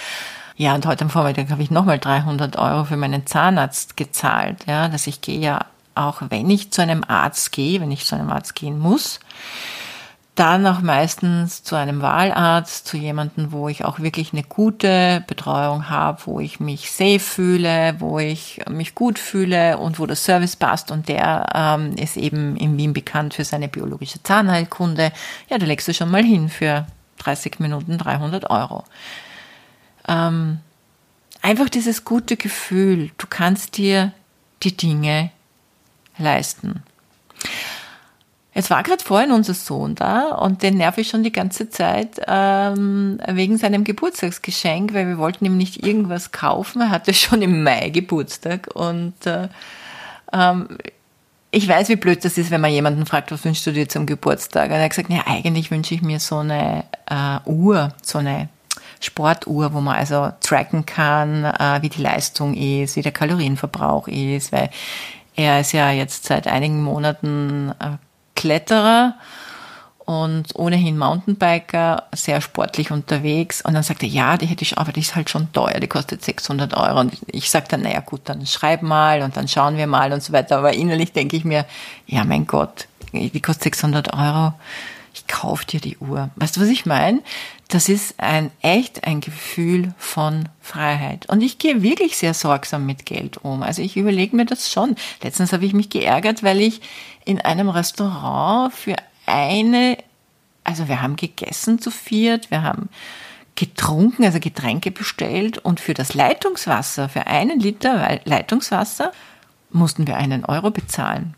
Ja, 0.56 0.74
und 0.74 0.88
heute 0.88 1.03
am 1.03 1.12
Vormittag 1.12 1.51
habe 1.51 1.62
ich 1.62 1.70
nochmal 1.70 2.00
300 2.00 2.56
Euro 2.56 2.86
für 2.86 2.98
meinen 2.98 3.27
Zahnarzt 3.27 3.96
gezahlt. 3.96 4.65
Ja, 4.65 4.88
dass 4.88 5.06
ich 5.06 5.22
gehe 5.22 5.39
ja 5.39 5.65
auch, 5.94 6.22
wenn 6.29 6.50
ich 6.50 6.72
zu 6.72 6.82
einem 6.82 7.03
Arzt 7.08 7.51
gehe, 7.51 7.79
wenn 7.79 7.91
ich 7.91 8.06
zu 8.06 8.15
einem 8.15 8.32
Arzt 8.32 8.56
gehen 8.56 8.79
muss, 8.79 9.20
dann 10.38 10.67
auch 10.67 10.82
meistens 10.82 11.63
zu 11.63 11.75
einem 11.75 12.03
Wahlarzt, 12.03 12.86
zu 12.86 12.96
jemandem, 12.96 13.51
wo 13.51 13.70
ich 13.70 13.84
auch 13.84 14.00
wirklich 14.00 14.34
eine 14.34 14.44
gute 14.44 15.24
Betreuung 15.25 15.89
habe, 15.89 16.22
wo 16.25 16.39
ich 16.39 16.60
mich 16.60 16.91
safe 16.91 17.20
fühle, 17.20 17.96
wo 17.98 18.20
ich 18.20 18.62
mich 18.70 18.94
gut 18.94 19.17
fühle 19.17 19.79
und 19.79 19.98
wo 19.98 20.06
der 20.06 20.15
Service 20.15 20.56
passt. 20.56 20.91
Und 20.91 21.10
der 21.10 21.48
ähm, 21.56 21.96
ist 21.96 22.17
eben 22.17 22.56
in 22.56 22.77
Wien 22.77 22.94
bekannt 22.94 23.34
für 23.34 23.44
seine 23.44 23.67
biologische 23.67 24.22
Zahnheilkunde. 24.22 25.12
Ja, 25.50 25.58
da 25.58 25.65
legst 25.65 25.88
du 25.88 25.94
schon 25.96 26.12
mal 26.12 26.24
hin 26.24 26.50
für 26.50 26.86
30 27.17 27.60
Minuten 27.60 27.98
300 27.98 28.48
Euro. 28.51 28.84
Ähm, 30.08 30.60
einfach 31.41 31.70
dieses 31.70 32.06
gute 32.06 32.38
Gefühl, 32.38 33.10
du 33.17 33.25
kannst 33.27 33.77
dir 33.77 34.13
die 34.62 34.77
Dinge 34.77 35.32
leisten. 36.20 36.84
Jetzt 38.57 38.71
war 38.71 38.81
gerade 38.81 39.03
vorhin 39.03 39.31
unser 39.31 39.53
Sohn 39.53 39.93
da 39.93 40.29
und 40.29 40.63
den 40.63 40.77
nerv 40.77 40.97
ich 40.97 41.09
schon 41.09 41.21
die 41.21 41.31
ganze 41.31 41.69
Zeit 41.69 42.19
ähm, 42.25 43.19
wegen 43.27 43.59
seinem 43.59 43.83
Geburtstagsgeschenk, 43.83 44.95
weil 44.95 45.07
wir 45.07 45.19
wollten 45.19 45.45
ihm 45.45 45.57
nicht 45.57 45.85
irgendwas 45.85 46.31
kaufen. 46.31 46.81
Er 46.81 46.89
hatte 46.89 47.13
schon 47.13 47.43
im 47.43 47.61
Mai 47.61 47.91
Geburtstag 47.91 48.67
und 48.73 49.13
äh, 49.27 49.49
ähm, 50.33 50.69
ich 51.51 51.67
weiß, 51.67 51.89
wie 51.89 51.97
blöd 51.97 52.25
das 52.25 52.39
ist, 52.39 52.49
wenn 52.49 52.61
man 52.61 52.71
jemanden 52.71 53.05
fragt, 53.05 53.31
was 53.31 53.45
wünschst 53.45 53.67
du 53.67 53.73
dir 53.73 53.87
zum 53.87 54.07
Geburtstag? 54.07 54.71
Und 54.71 54.77
er 54.77 54.85
hat 54.85 54.89
gesagt, 54.89 55.11
ja, 55.11 55.21
eigentlich 55.27 55.69
wünsche 55.69 55.93
ich 55.93 56.01
mir 56.01 56.19
so 56.19 56.37
eine 56.37 56.83
äh, 57.05 57.47
Uhr, 57.47 57.93
so 58.01 58.17
eine 58.17 58.49
Sportuhr, 58.99 59.71
wo 59.71 59.81
man 59.81 59.97
also 59.97 60.31
tracken 60.41 60.87
kann, 60.87 61.45
äh, 61.45 61.83
wie 61.83 61.89
die 61.89 62.01
Leistung 62.01 62.55
ist, 62.55 62.95
wie 62.95 63.03
der 63.03 63.11
Kalorienverbrauch 63.11 64.07
ist, 64.07 64.51
weil 64.51 64.71
er 65.35 65.59
ist 65.59 65.73
ja 65.73 65.91
jetzt 65.91 66.25
seit 66.25 66.47
einigen 66.47 66.81
Monaten 66.81 67.71
äh, 67.79 67.97
Kletterer 68.38 69.15
und 70.06 70.56
ohnehin 70.56 70.98
Mountainbiker, 70.98 72.03
sehr 72.15 72.39
sportlich 72.39 72.91
unterwegs. 72.91 73.62
Und 73.62 73.74
dann 73.74 73.84
sagt 73.84 74.03
er, 74.03 74.08
ja, 74.08 74.38
die 74.38 74.46
hätte 74.46 74.62
ich, 74.62 74.77
aber 74.77 74.94
die 74.94 75.01
ist 75.01 75.17
halt 75.17 75.29
schon 75.29 75.51
teuer, 75.51 75.82
die 75.82 75.88
kostet 75.88 76.24
600 76.24 76.74
Euro. 76.77 77.01
Und 77.01 77.17
ich 77.27 77.50
sage 77.50 77.65
dann, 77.67 77.82
naja 77.82 78.00
gut, 78.00 78.22
dann 78.24 78.46
schreib 78.46 78.84
mal 78.84 79.22
und 79.22 79.36
dann 79.36 79.50
schauen 79.50 79.75
wir 79.75 79.86
mal 79.86 80.13
und 80.13 80.24
so 80.24 80.32
weiter. 80.32 80.60
Aber 80.60 80.72
innerlich 80.72 81.12
denke 81.12 81.36
ich 81.36 81.44
mir, 81.44 81.65
ja 82.06 82.24
mein 82.24 82.48
Gott, 82.48 82.88
die 83.12 83.41
kostet 83.41 83.63
600 83.63 84.13
Euro. 84.13 84.53
Ich 85.17 85.25
kauf 85.25 85.65
dir 85.65 85.79
die 85.79 85.97
Uhr. 85.97 86.29
Weißt 86.36 86.55
du, 86.55 86.62
was 86.62 86.67
ich 86.67 86.86
meine? 86.86 87.24
Das 87.69 87.89
ist 87.89 88.19
ein 88.19 88.51
echt 88.62 89.03
ein 89.03 89.19
Gefühl 89.19 89.95
von 89.97 90.47
Freiheit. 90.62 91.27
Und 91.27 91.41
ich 91.41 91.57
gehe 91.57 91.81
wirklich 91.81 92.17
sehr 92.17 92.36
sorgsam 92.36 92.86
mit 92.86 93.07
Geld 93.07 93.38
um. 93.38 93.63
Also 93.63 93.81
ich 93.81 93.97
überlege 93.97 94.36
mir 94.36 94.45
das 94.45 94.71
schon. 94.71 94.95
Letztens 95.24 95.53
habe 95.53 95.65
ich 95.65 95.74
mich 95.74 95.89
geärgert, 95.89 96.43
weil 96.43 96.62
ich 96.62 96.81
in 97.25 97.41
einem 97.41 97.67
Restaurant 97.67 98.71
für 98.71 98.95
eine, 99.25 99.97
also 100.63 100.88
wir 100.88 101.01
haben 101.01 101.15
gegessen 101.15 101.79
zu 101.79 101.89
viert, 101.89 102.51
wir 102.51 102.62
haben 102.62 102.88
getrunken, 103.55 104.24
also 104.24 104.39
Getränke 104.39 104.91
bestellt 104.91 105.57
und 105.57 105.79
für 105.79 105.95
das 105.95 106.13
Leitungswasser, 106.13 107.09
für 107.09 107.25
einen 107.25 107.59
Liter 107.59 108.19
Leitungswasser 108.24 109.12
mussten 109.71 110.05
wir 110.05 110.17
einen 110.17 110.45
Euro 110.45 110.69
bezahlen. 110.69 111.33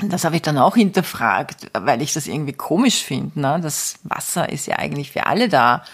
Das 0.00 0.24
habe 0.24 0.36
ich 0.36 0.42
dann 0.42 0.58
auch 0.58 0.74
hinterfragt, 0.74 1.70
weil 1.74 2.02
ich 2.02 2.12
das 2.12 2.26
irgendwie 2.26 2.54
komisch 2.54 3.02
finde. 3.02 3.40
Ne? 3.40 3.60
Das 3.62 3.96
Wasser 4.02 4.48
ist 4.48 4.66
ja 4.66 4.78
eigentlich 4.78 5.12
für 5.12 5.26
alle 5.26 5.48
da. 5.48 5.84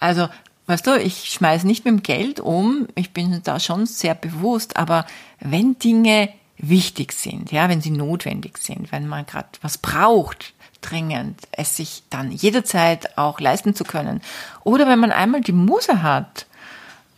Also, 0.00 0.28
weißt 0.66 0.86
du, 0.86 0.98
ich 0.98 1.30
schmeiß 1.30 1.64
nicht 1.64 1.84
mit 1.84 1.92
dem 1.92 2.02
Geld 2.02 2.40
um. 2.40 2.86
Ich 2.94 3.12
bin 3.12 3.40
da 3.42 3.60
schon 3.60 3.86
sehr 3.86 4.14
bewusst. 4.14 4.76
Aber 4.76 5.06
wenn 5.40 5.78
Dinge 5.78 6.30
wichtig 6.56 7.12
sind, 7.12 7.52
ja, 7.52 7.68
wenn 7.68 7.80
sie 7.80 7.90
notwendig 7.90 8.58
sind, 8.58 8.92
wenn 8.92 9.08
man 9.08 9.26
gerade 9.26 9.48
was 9.60 9.78
braucht, 9.78 10.54
dringend, 10.80 11.40
es 11.52 11.76
sich 11.76 12.02
dann 12.10 12.30
jederzeit 12.30 13.16
auch 13.16 13.40
leisten 13.40 13.74
zu 13.74 13.84
können. 13.84 14.20
Oder 14.64 14.86
wenn 14.86 14.98
man 14.98 15.12
einmal 15.12 15.40
die 15.40 15.52
Muse 15.52 16.02
hat, 16.02 16.46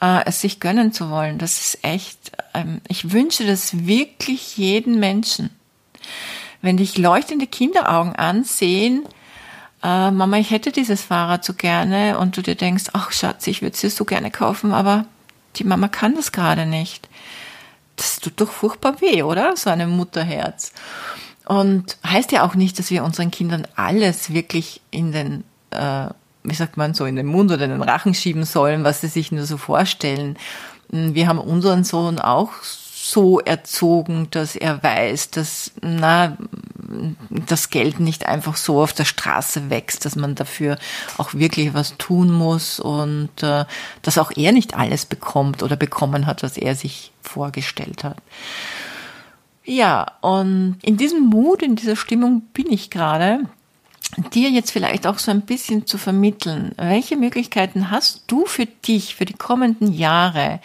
äh, 0.00 0.24
es 0.26 0.40
sich 0.40 0.60
gönnen 0.60 0.92
zu 0.92 1.10
wollen, 1.10 1.38
das 1.38 1.58
ist 1.58 1.84
echt, 1.84 2.32
ähm, 2.52 2.80
ich 2.88 3.12
wünsche 3.12 3.46
das 3.46 3.86
wirklich 3.86 4.56
jeden 4.56 5.00
Menschen. 5.00 5.50
Wenn 6.62 6.76
dich 6.76 6.96
leuchtende 6.96 7.46
Kinderaugen 7.46 8.16
ansehen, 8.16 9.04
äh, 9.82 10.10
Mama, 10.10 10.38
ich 10.38 10.50
hätte 10.50 10.72
dieses 10.72 11.02
Fahrrad 11.02 11.44
so 11.44 11.52
gerne 11.52 12.18
und 12.18 12.36
du 12.36 12.42
dir 12.42 12.54
denkst, 12.54 12.84
ach 12.94 13.12
Schatz, 13.12 13.46
ich 13.46 13.60
würde 13.60 13.74
es 13.74 13.80
dir 13.80 13.90
so 13.90 14.06
gerne 14.06 14.30
kaufen, 14.30 14.72
aber 14.72 15.04
die 15.56 15.64
Mama 15.64 15.88
kann 15.88 16.14
das 16.14 16.32
gerade 16.32 16.64
nicht. 16.64 17.08
Das 17.96 18.18
tut 18.18 18.40
doch 18.40 18.50
furchtbar 18.50 19.00
weh, 19.00 19.22
oder? 19.22 19.56
So 19.56 19.70
einem 19.70 19.90
Mutterherz. 19.90 20.72
Und 21.44 21.98
heißt 22.04 22.32
ja 22.32 22.44
auch 22.44 22.54
nicht, 22.54 22.78
dass 22.78 22.90
wir 22.90 23.04
unseren 23.04 23.30
Kindern 23.30 23.66
alles 23.76 24.32
wirklich 24.32 24.80
in 24.90 25.12
den, 25.12 25.44
äh, 25.70 26.08
wie 26.42 26.54
sagt 26.54 26.78
man 26.78 26.94
so, 26.94 27.04
in 27.04 27.16
den 27.16 27.26
Mund 27.26 27.52
oder 27.52 27.66
in 27.66 27.70
den 27.70 27.82
Rachen 27.82 28.14
schieben 28.14 28.44
sollen, 28.44 28.84
was 28.84 29.02
sie 29.02 29.08
sich 29.08 29.30
nur 29.30 29.44
so 29.44 29.58
vorstellen. 29.58 30.38
Wir 30.88 31.28
haben 31.28 31.38
unseren 31.38 31.84
Sohn 31.84 32.18
auch 32.18 32.52
so 33.04 33.38
erzogen, 33.38 34.28
dass 34.30 34.56
er 34.56 34.82
weiß, 34.82 35.30
dass 35.30 35.72
na, 35.82 36.38
das 37.30 37.68
Geld 37.68 38.00
nicht 38.00 38.24
einfach 38.26 38.56
so 38.56 38.82
auf 38.82 38.94
der 38.94 39.04
Straße 39.04 39.68
wächst, 39.68 40.06
dass 40.06 40.16
man 40.16 40.34
dafür 40.34 40.78
auch 41.18 41.34
wirklich 41.34 41.74
was 41.74 41.98
tun 41.98 42.32
muss 42.32 42.80
und 42.80 43.42
äh, 43.42 43.66
dass 44.00 44.16
auch 44.16 44.32
er 44.34 44.52
nicht 44.52 44.74
alles 44.74 45.04
bekommt 45.04 45.62
oder 45.62 45.76
bekommen 45.76 46.26
hat, 46.26 46.42
was 46.42 46.56
er 46.56 46.74
sich 46.74 47.12
vorgestellt 47.20 48.04
hat. 48.04 48.16
Ja, 49.64 50.12
und 50.22 50.78
in 50.82 50.96
diesem 50.96 51.24
Mut, 51.24 51.62
in 51.62 51.76
dieser 51.76 51.96
Stimmung 51.96 52.42
bin 52.52 52.72
ich 52.72 52.90
gerade, 52.90 53.40
dir 54.32 54.50
jetzt 54.50 54.70
vielleicht 54.70 55.06
auch 55.06 55.18
so 55.18 55.30
ein 55.30 55.42
bisschen 55.42 55.86
zu 55.86 55.98
vermitteln. 55.98 56.72
Welche 56.76 57.16
Möglichkeiten 57.16 57.90
hast 57.90 58.24
du 58.28 58.46
für 58.46 58.66
dich, 58.66 59.14
für 59.14 59.24
die 59.24 59.34
kommenden 59.34 59.92
Jahre, 59.92 60.60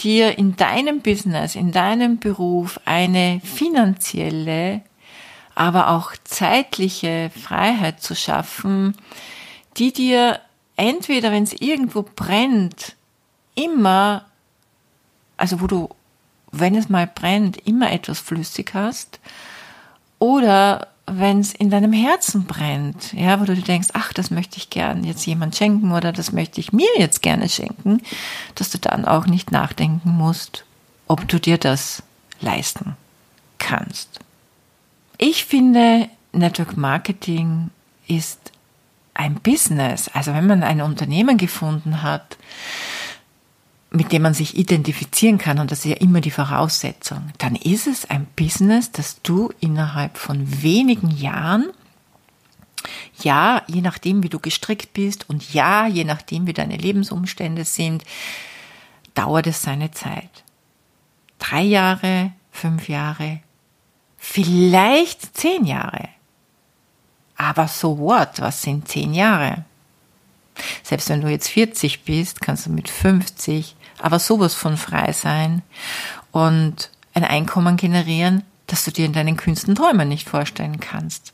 dir 0.00 0.38
in 0.38 0.56
deinem 0.56 1.00
Business, 1.00 1.54
in 1.54 1.72
deinem 1.72 2.18
Beruf 2.18 2.80
eine 2.84 3.40
finanzielle, 3.42 4.82
aber 5.54 5.90
auch 5.90 6.12
zeitliche 6.24 7.30
Freiheit 7.30 8.02
zu 8.02 8.14
schaffen, 8.14 8.96
die 9.76 9.92
dir 9.92 10.40
entweder, 10.76 11.32
wenn 11.32 11.44
es 11.44 11.54
irgendwo 11.54 12.02
brennt, 12.02 12.94
immer, 13.54 14.26
also 15.36 15.60
wo 15.60 15.66
du, 15.66 15.88
wenn 16.52 16.74
es 16.74 16.88
mal 16.88 17.06
brennt, 17.06 17.56
immer 17.66 17.90
etwas 17.90 18.20
flüssig 18.20 18.72
hast, 18.74 19.18
oder 20.18 20.88
wenn 21.06 21.40
es 21.40 21.54
in 21.54 21.70
deinem 21.70 21.92
Herzen 21.92 22.44
brennt, 22.44 23.12
ja, 23.12 23.40
wo 23.40 23.44
du 23.44 23.54
denkst, 23.54 23.88
ach, 23.92 24.12
das 24.12 24.30
möchte 24.30 24.58
ich 24.58 24.70
gern 24.70 25.04
jetzt 25.04 25.24
jemand 25.24 25.54
schenken 25.56 25.92
oder 25.92 26.12
das 26.12 26.32
möchte 26.32 26.60
ich 26.60 26.72
mir 26.72 26.88
jetzt 26.98 27.22
gerne 27.22 27.48
schenken, 27.48 28.02
dass 28.56 28.70
du 28.70 28.78
dann 28.78 29.04
auch 29.04 29.26
nicht 29.26 29.52
nachdenken 29.52 30.10
musst, 30.10 30.64
ob 31.06 31.28
du 31.28 31.38
dir 31.38 31.58
das 31.58 32.02
leisten 32.40 32.96
kannst. 33.58 34.20
Ich 35.18 35.44
finde, 35.44 36.08
Network 36.32 36.76
Marketing 36.76 37.70
ist 38.08 38.52
ein 39.14 39.36
Business. 39.36 40.08
Also 40.12 40.34
wenn 40.34 40.46
man 40.46 40.62
ein 40.62 40.82
Unternehmen 40.82 41.38
gefunden 41.38 42.02
hat, 42.02 42.36
mit 43.96 44.12
dem 44.12 44.22
man 44.22 44.34
sich 44.34 44.56
identifizieren 44.56 45.38
kann, 45.38 45.58
und 45.58 45.70
das 45.70 45.80
ist 45.80 45.90
ja 45.90 45.96
immer 45.96 46.20
die 46.20 46.30
Voraussetzung, 46.30 47.30
dann 47.38 47.56
ist 47.56 47.86
es 47.86 48.08
ein 48.08 48.26
Business, 48.36 48.92
das 48.92 49.22
du 49.22 49.50
innerhalb 49.60 50.18
von 50.18 50.62
wenigen 50.62 51.10
Jahren, 51.10 51.70
ja, 53.22 53.62
je 53.66 53.80
nachdem, 53.80 54.22
wie 54.22 54.28
du 54.28 54.38
gestrickt 54.38 54.92
bist 54.92 55.28
und 55.28 55.52
ja, 55.52 55.86
je 55.86 56.04
nachdem, 56.04 56.46
wie 56.46 56.52
deine 56.52 56.76
Lebensumstände 56.76 57.64
sind, 57.64 58.04
dauert 59.14 59.46
es 59.46 59.62
seine 59.62 59.90
Zeit. 59.90 60.44
Drei 61.38 61.62
Jahre, 61.62 62.32
fünf 62.50 62.88
Jahre, 62.88 63.40
vielleicht 64.18 65.36
zehn 65.36 65.64
Jahre. 65.64 66.08
Aber 67.36 67.68
so 67.68 67.98
what? 67.98 68.40
Was 68.40 68.62
sind 68.62 68.88
zehn 68.88 69.14
Jahre? 69.14 69.64
Selbst 70.82 71.08
wenn 71.08 71.20
du 71.20 71.28
jetzt 71.28 71.48
40 71.48 72.04
bist, 72.04 72.40
kannst 72.40 72.66
du 72.66 72.70
mit 72.70 72.88
50 72.88 73.76
aber 74.00 74.18
sowas 74.18 74.54
von 74.54 74.76
frei 74.76 75.12
sein 75.12 75.62
und 76.32 76.90
ein 77.14 77.24
Einkommen 77.24 77.76
generieren, 77.76 78.42
das 78.66 78.84
du 78.84 78.90
dir 78.90 79.06
in 79.06 79.12
deinen 79.12 79.36
kühnsten 79.36 79.74
Träumen 79.74 80.08
nicht 80.08 80.28
vorstellen 80.28 80.80
kannst. 80.80 81.32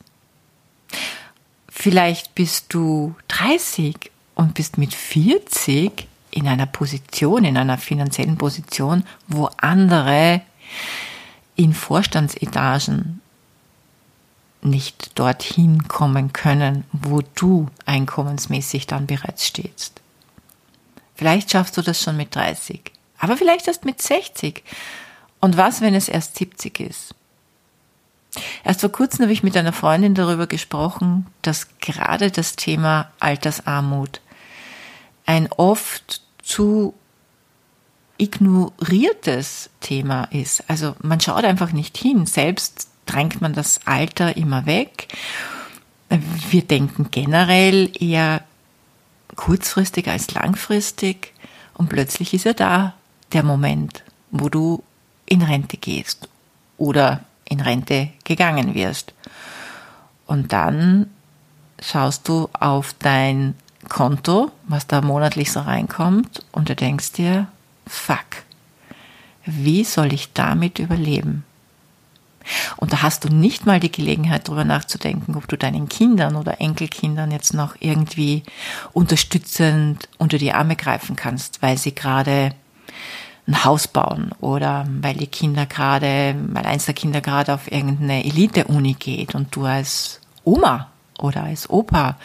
Vielleicht 1.69 2.35
bist 2.35 2.73
du 2.73 3.15
30 3.29 4.11
und 4.35 4.53
bist 4.53 4.77
mit 4.77 4.93
40 4.93 6.07
in 6.31 6.47
einer 6.47 6.65
Position, 6.65 7.43
in 7.43 7.57
einer 7.57 7.77
finanziellen 7.77 8.37
Position, 8.37 9.03
wo 9.27 9.49
andere 9.57 10.41
in 11.55 11.73
Vorstandsetagen 11.73 13.21
nicht 14.61 15.19
dorthin 15.19 15.87
kommen 15.87 16.33
können, 16.33 16.85
wo 16.91 17.21
du 17.35 17.67
einkommensmäßig 17.85 18.87
dann 18.87 19.07
bereits 19.07 19.45
stehst. 19.45 20.02
Vielleicht 21.15 21.51
schaffst 21.51 21.77
du 21.77 21.81
das 21.81 22.01
schon 22.01 22.17
mit 22.17 22.35
30, 22.35 22.91
aber 23.19 23.37
vielleicht 23.37 23.67
erst 23.67 23.85
mit 23.85 24.01
60. 24.01 24.63
Und 25.39 25.57
was, 25.57 25.81
wenn 25.81 25.93
es 25.93 26.07
erst 26.07 26.37
70 26.37 26.79
ist? 26.79 27.15
Erst 28.63 28.81
vor 28.81 28.91
kurzem 28.91 29.23
habe 29.23 29.33
ich 29.33 29.43
mit 29.43 29.55
einer 29.55 29.73
Freundin 29.73 30.15
darüber 30.15 30.47
gesprochen, 30.47 31.27
dass 31.41 31.77
gerade 31.79 32.31
das 32.31 32.55
Thema 32.55 33.11
Altersarmut 33.19 34.21
ein 35.25 35.51
oft 35.51 36.21
zu 36.41 36.93
ignoriertes 38.17 39.69
Thema 39.81 40.25
ist. 40.25 40.69
Also 40.69 40.95
man 41.01 41.19
schaut 41.19 41.43
einfach 41.43 41.71
nicht 41.71 41.97
hin. 41.97 42.25
Selbst 42.25 42.89
drängt 43.05 43.41
man 43.41 43.53
das 43.53 43.81
Alter 43.85 44.37
immer 44.37 44.65
weg. 44.65 45.07
Wir 46.49 46.61
denken 46.61 47.07
generell 47.11 47.91
eher 47.99 48.43
kurzfristig 49.35 50.07
als 50.07 50.33
langfristig 50.33 51.33
und 51.73 51.89
plötzlich 51.89 52.33
ist 52.33 52.45
ja 52.45 52.53
da 52.53 52.93
der 53.31 53.43
Moment, 53.43 54.03
wo 54.31 54.49
du 54.49 54.83
in 55.25 55.41
Rente 55.41 55.77
gehst 55.77 56.29
oder 56.77 57.21
in 57.45 57.59
Rente 57.59 58.09
gegangen 58.23 58.73
wirst. 58.73 59.13
Und 60.25 60.53
dann 60.53 61.09
schaust 61.81 62.27
du 62.27 62.49
auf 62.53 62.93
dein 62.99 63.55
Konto, 63.89 64.51
was 64.67 64.87
da 64.87 65.01
monatlich 65.01 65.51
so 65.51 65.59
reinkommt, 65.59 66.45
und 66.51 66.69
du 66.69 66.75
denkst 66.75 67.13
dir, 67.13 67.47
fuck, 67.85 68.43
wie 69.45 69.83
soll 69.83 70.13
ich 70.13 70.33
damit 70.33 70.79
überleben? 70.79 71.43
Und 72.77 72.93
da 72.93 73.01
hast 73.01 73.23
du 73.23 73.29
nicht 73.29 73.65
mal 73.65 73.79
die 73.79 73.91
Gelegenheit, 73.91 74.47
darüber 74.47 74.65
nachzudenken, 74.65 75.35
ob 75.35 75.47
du 75.47 75.57
deinen 75.57 75.89
Kindern 75.89 76.35
oder 76.35 76.59
Enkelkindern 76.59 77.31
jetzt 77.31 77.53
noch 77.53 77.75
irgendwie 77.79 78.43
unterstützend 78.91 80.09
unter 80.17 80.37
die 80.37 80.53
Arme 80.53 80.75
greifen 80.75 81.15
kannst, 81.15 81.61
weil 81.61 81.77
sie 81.77 81.95
gerade 81.95 82.53
ein 83.47 83.63
Haus 83.65 83.87
bauen 83.87 84.31
oder 84.39 84.87
weil 85.01 85.15
die 85.15 85.27
Kinder 85.27 85.65
gerade, 85.65 86.35
weil 86.49 86.65
eins 86.65 86.85
der 86.85 86.93
Kinder 86.93 87.21
gerade 87.21 87.53
auf 87.53 87.71
irgendeine 87.71 88.23
Elite-Uni 88.23 88.93
geht 88.93 89.35
und 89.35 89.55
du 89.55 89.65
als 89.65 90.21
Oma 90.43 90.89
oder 91.19 91.43
als 91.43 91.69
Opa 91.69 92.17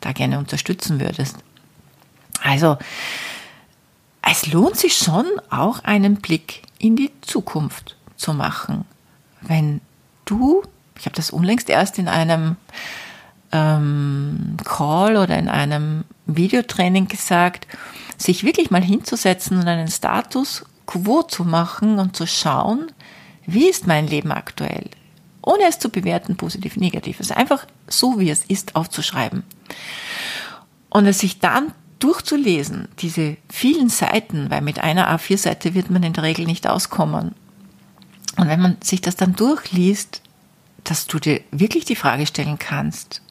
da 0.00 0.12
gerne 0.12 0.38
unterstützen 0.38 1.00
würdest. 1.00 1.36
Also, 2.42 2.76
es 4.22 4.46
lohnt 4.46 4.76
sich 4.76 4.96
schon 4.96 5.26
auch 5.50 5.80
einen 5.84 6.16
Blick 6.16 6.62
in 6.78 6.96
die 6.96 7.10
Zukunft 7.20 7.96
zu 8.16 8.34
machen. 8.34 8.84
Wenn 9.46 9.80
du, 10.24 10.62
ich 10.98 11.06
habe 11.06 11.16
das 11.16 11.30
unlängst 11.30 11.68
erst 11.68 11.98
in 11.98 12.08
einem 12.08 12.56
ähm, 13.52 14.56
Call 14.64 15.16
oder 15.16 15.38
in 15.38 15.48
einem 15.48 16.04
Videotraining 16.26 17.08
gesagt, 17.08 17.66
sich 18.16 18.44
wirklich 18.44 18.70
mal 18.70 18.82
hinzusetzen 18.82 19.58
und 19.58 19.68
einen 19.68 19.88
Status 19.88 20.64
quo 20.86 21.22
zu 21.22 21.44
machen 21.44 21.98
und 21.98 22.16
zu 22.16 22.26
schauen, 22.26 22.92
wie 23.46 23.68
ist 23.68 23.86
mein 23.86 24.06
Leben 24.06 24.32
aktuell? 24.32 24.88
Ohne 25.42 25.64
es 25.68 25.78
zu 25.78 25.90
bewerten, 25.90 26.36
positiv, 26.36 26.76
negativ. 26.76 27.20
Es 27.20 27.30
also 27.30 27.40
einfach 27.40 27.66
so, 27.86 28.18
wie 28.18 28.30
es 28.30 28.44
ist, 28.46 28.76
aufzuschreiben. 28.76 29.44
Und 30.88 31.06
es 31.06 31.18
sich 31.18 31.38
dann 31.38 31.72
durchzulesen, 31.98 32.88
diese 33.00 33.36
vielen 33.50 33.88
Seiten, 33.88 34.50
weil 34.50 34.62
mit 34.62 34.78
einer 34.78 35.14
A4-Seite 35.14 35.74
wird 35.74 35.90
man 35.90 36.02
in 36.02 36.12
der 36.12 36.24
Regel 36.24 36.46
nicht 36.46 36.66
auskommen. 36.66 37.34
Und 38.36 38.48
wenn 38.48 38.60
man 38.60 38.76
sich 38.82 39.00
das 39.00 39.16
dann 39.16 39.34
durchliest, 39.34 40.20
dass 40.82 41.06
du 41.06 41.18
dir 41.18 41.40
wirklich 41.50 41.84
die 41.84 41.96
Frage 41.96 42.26
stellen 42.26 42.58
kannst, 42.58 43.22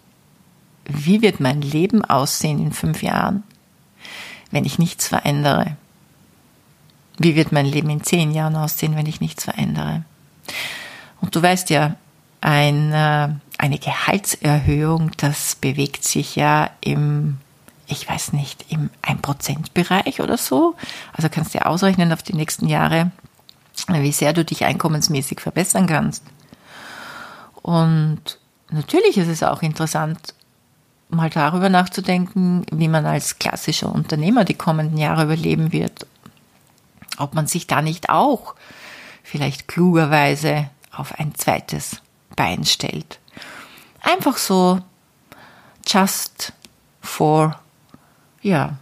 wie 0.86 1.22
wird 1.22 1.40
mein 1.40 1.62
Leben 1.62 2.04
aussehen 2.04 2.60
in 2.60 2.74
fünf 2.74 3.04
Jahren? 3.04 3.44
wenn 4.54 4.66
ich 4.66 4.80
nichts 4.80 5.08
verändere? 5.08 5.76
Wie 7.18 7.36
wird 7.36 7.52
mein 7.52 7.66
Leben 7.66 7.90
in 7.90 8.04
zehn 8.04 8.32
Jahren 8.32 8.56
aussehen, 8.56 8.96
wenn 8.96 9.08
ich 9.08 9.20
nichts 9.20 9.44
verändere? 9.44 10.06
Und 11.22 11.36
du 11.36 11.42
weißt 11.42 11.70
ja, 11.72 11.96
ein, 12.40 12.92
äh, 12.92 13.30
eine 13.58 13.80
Gehaltserhöhung, 13.80 15.12
das 15.18 15.56
bewegt 15.56 16.04
sich 16.04 16.36
ja 16.36 16.70
im, 16.82 17.38
ich 17.88 18.08
weiß 18.08 18.34
nicht, 18.34 18.66
im 18.70 18.90
1%-Bereich 19.02 20.22
oder 20.22 20.38
so. 20.38 20.76
Also 21.14 21.30
kannst 21.30 21.54
du 21.54 21.60
dir 21.60 21.66
ausrechnen 21.66 22.14
auf 22.14 22.22
die 22.24 22.36
nächsten 22.36 22.68
Jahre, 22.68 23.12
wie 23.88 24.12
sehr 24.12 24.34
du 24.34 24.46
dich 24.46 24.66
einkommensmäßig 24.66 25.40
verbessern 25.40 25.88
kannst. 25.88 26.24
Und 27.62 28.40
natürlich 28.70 29.18
ist 29.18 29.30
es 29.30 29.44
auch 29.44 29.62
interessant, 29.62 30.34
mal 31.10 31.30
darüber 31.30 31.70
nachzudenken, 31.70 32.66
wie 32.72 32.88
man 32.88 33.06
als 33.06 33.40
klassischer 33.40 33.94
Unternehmer 33.94 34.46
die 34.46 34.56
kommenden 34.56 34.98
Jahre 34.98 35.24
überleben 35.24 35.72
wird. 35.72 36.06
Ob 37.18 37.34
man 37.34 37.48
sich 37.48 37.68
da 37.68 37.82
nicht 37.82 38.10
auch 38.10 38.56
vielleicht 39.24 39.68
klugerweise 39.68 40.70
auf 40.92 41.20
ein 41.20 41.36
zweites 41.36 42.02
Bein 42.36 42.66
stellt. 42.66 43.20
Einfach 44.02 44.38
so, 44.38 44.82
just 45.86 46.54
for, 47.02 47.60
ja, 48.42 48.78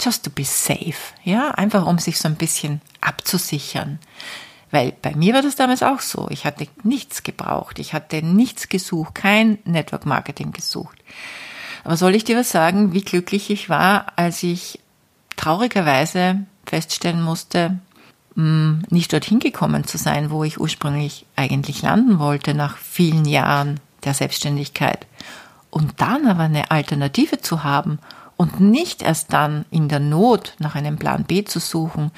just 0.00 0.24
to 0.24 0.30
be 0.30 0.44
safe. 0.44 1.14
Ja, 1.24 1.50
einfach 1.52 1.86
um 1.86 1.98
sich 1.98 2.18
so 2.18 2.28
ein 2.28 2.36
bisschen 2.36 2.80
abzusichern. 3.00 3.98
Weil 4.70 4.92
bei 4.92 5.14
mir 5.14 5.34
war 5.34 5.42
das 5.42 5.56
damals 5.56 5.82
auch 5.82 6.00
so. 6.00 6.26
Ich 6.30 6.44
hatte 6.44 6.66
nichts 6.82 7.22
gebraucht. 7.22 7.78
Ich 7.78 7.94
hatte 7.94 8.22
nichts 8.22 8.68
gesucht, 8.68 9.14
kein 9.14 9.58
Network 9.64 10.06
Marketing 10.06 10.52
gesucht. 10.52 10.98
Aber 11.84 11.96
soll 11.96 12.14
ich 12.14 12.24
dir 12.24 12.36
was 12.36 12.50
sagen, 12.50 12.92
wie 12.92 13.02
glücklich 13.02 13.48
ich 13.50 13.68
war, 13.68 14.06
als 14.16 14.42
ich 14.42 14.80
traurigerweise 15.36 16.40
feststellen 16.66 17.22
musste, 17.22 17.78
hm, 18.34 18.82
nicht 18.90 19.12
dorthin 19.12 19.38
gekommen 19.38 19.84
zu 19.84 19.96
sein, 19.96 20.30
wo 20.30 20.42
ich 20.42 20.58
ursprünglich 20.58 21.26
eigentlich 21.36 21.82
landen 21.82 22.18
wollte 22.18 22.54
nach 22.54 22.76
vielen 22.76 23.24
Jahren 23.24 23.80
der 24.04 24.14
Selbstständigkeit. 24.14 25.06
Und 25.70 26.00
dann 26.00 26.26
aber 26.26 26.44
eine 26.44 26.70
Alternative 26.70 27.40
zu 27.40 27.62
haben 27.62 27.98
und 28.36 28.60
nicht 28.60 29.02
erst 29.02 29.32
dann 29.32 29.64
in 29.70 29.88
der 29.88 30.00
Not 30.00 30.54
nach 30.58 30.74
einem 30.74 30.98
Plan 30.98 31.24
B 31.24 31.44
zu 31.44 31.58
suchen, 31.58 32.10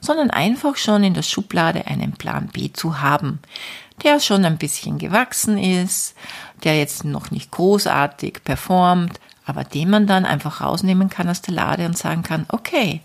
sondern 0.00 0.30
einfach 0.30 0.76
schon 0.76 1.04
in 1.04 1.14
der 1.14 1.22
Schublade 1.22 1.86
einen 1.86 2.12
Plan 2.12 2.48
B 2.48 2.72
zu 2.72 3.00
haben, 3.00 3.40
der 4.02 4.20
schon 4.20 4.44
ein 4.44 4.58
bisschen 4.58 4.98
gewachsen 4.98 5.58
ist, 5.58 6.14
der 6.64 6.78
jetzt 6.78 7.04
noch 7.04 7.30
nicht 7.30 7.50
großartig 7.50 8.42
performt, 8.44 9.20
aber 9.44 9.64
den 9.64 9.90
man 9.90 10.06
dann 10.06 10.24
einfach 10.24 10.60
rausnehmen 10.60 11.10
kann 11.10 11.28
aus 11.28 11.42
der 11.42 11.54
Lade 11.54 11.86
und 11.86 11.96
sagen 11.96 12.22
kann, 12.22 12.46
okay, 12.48 13.00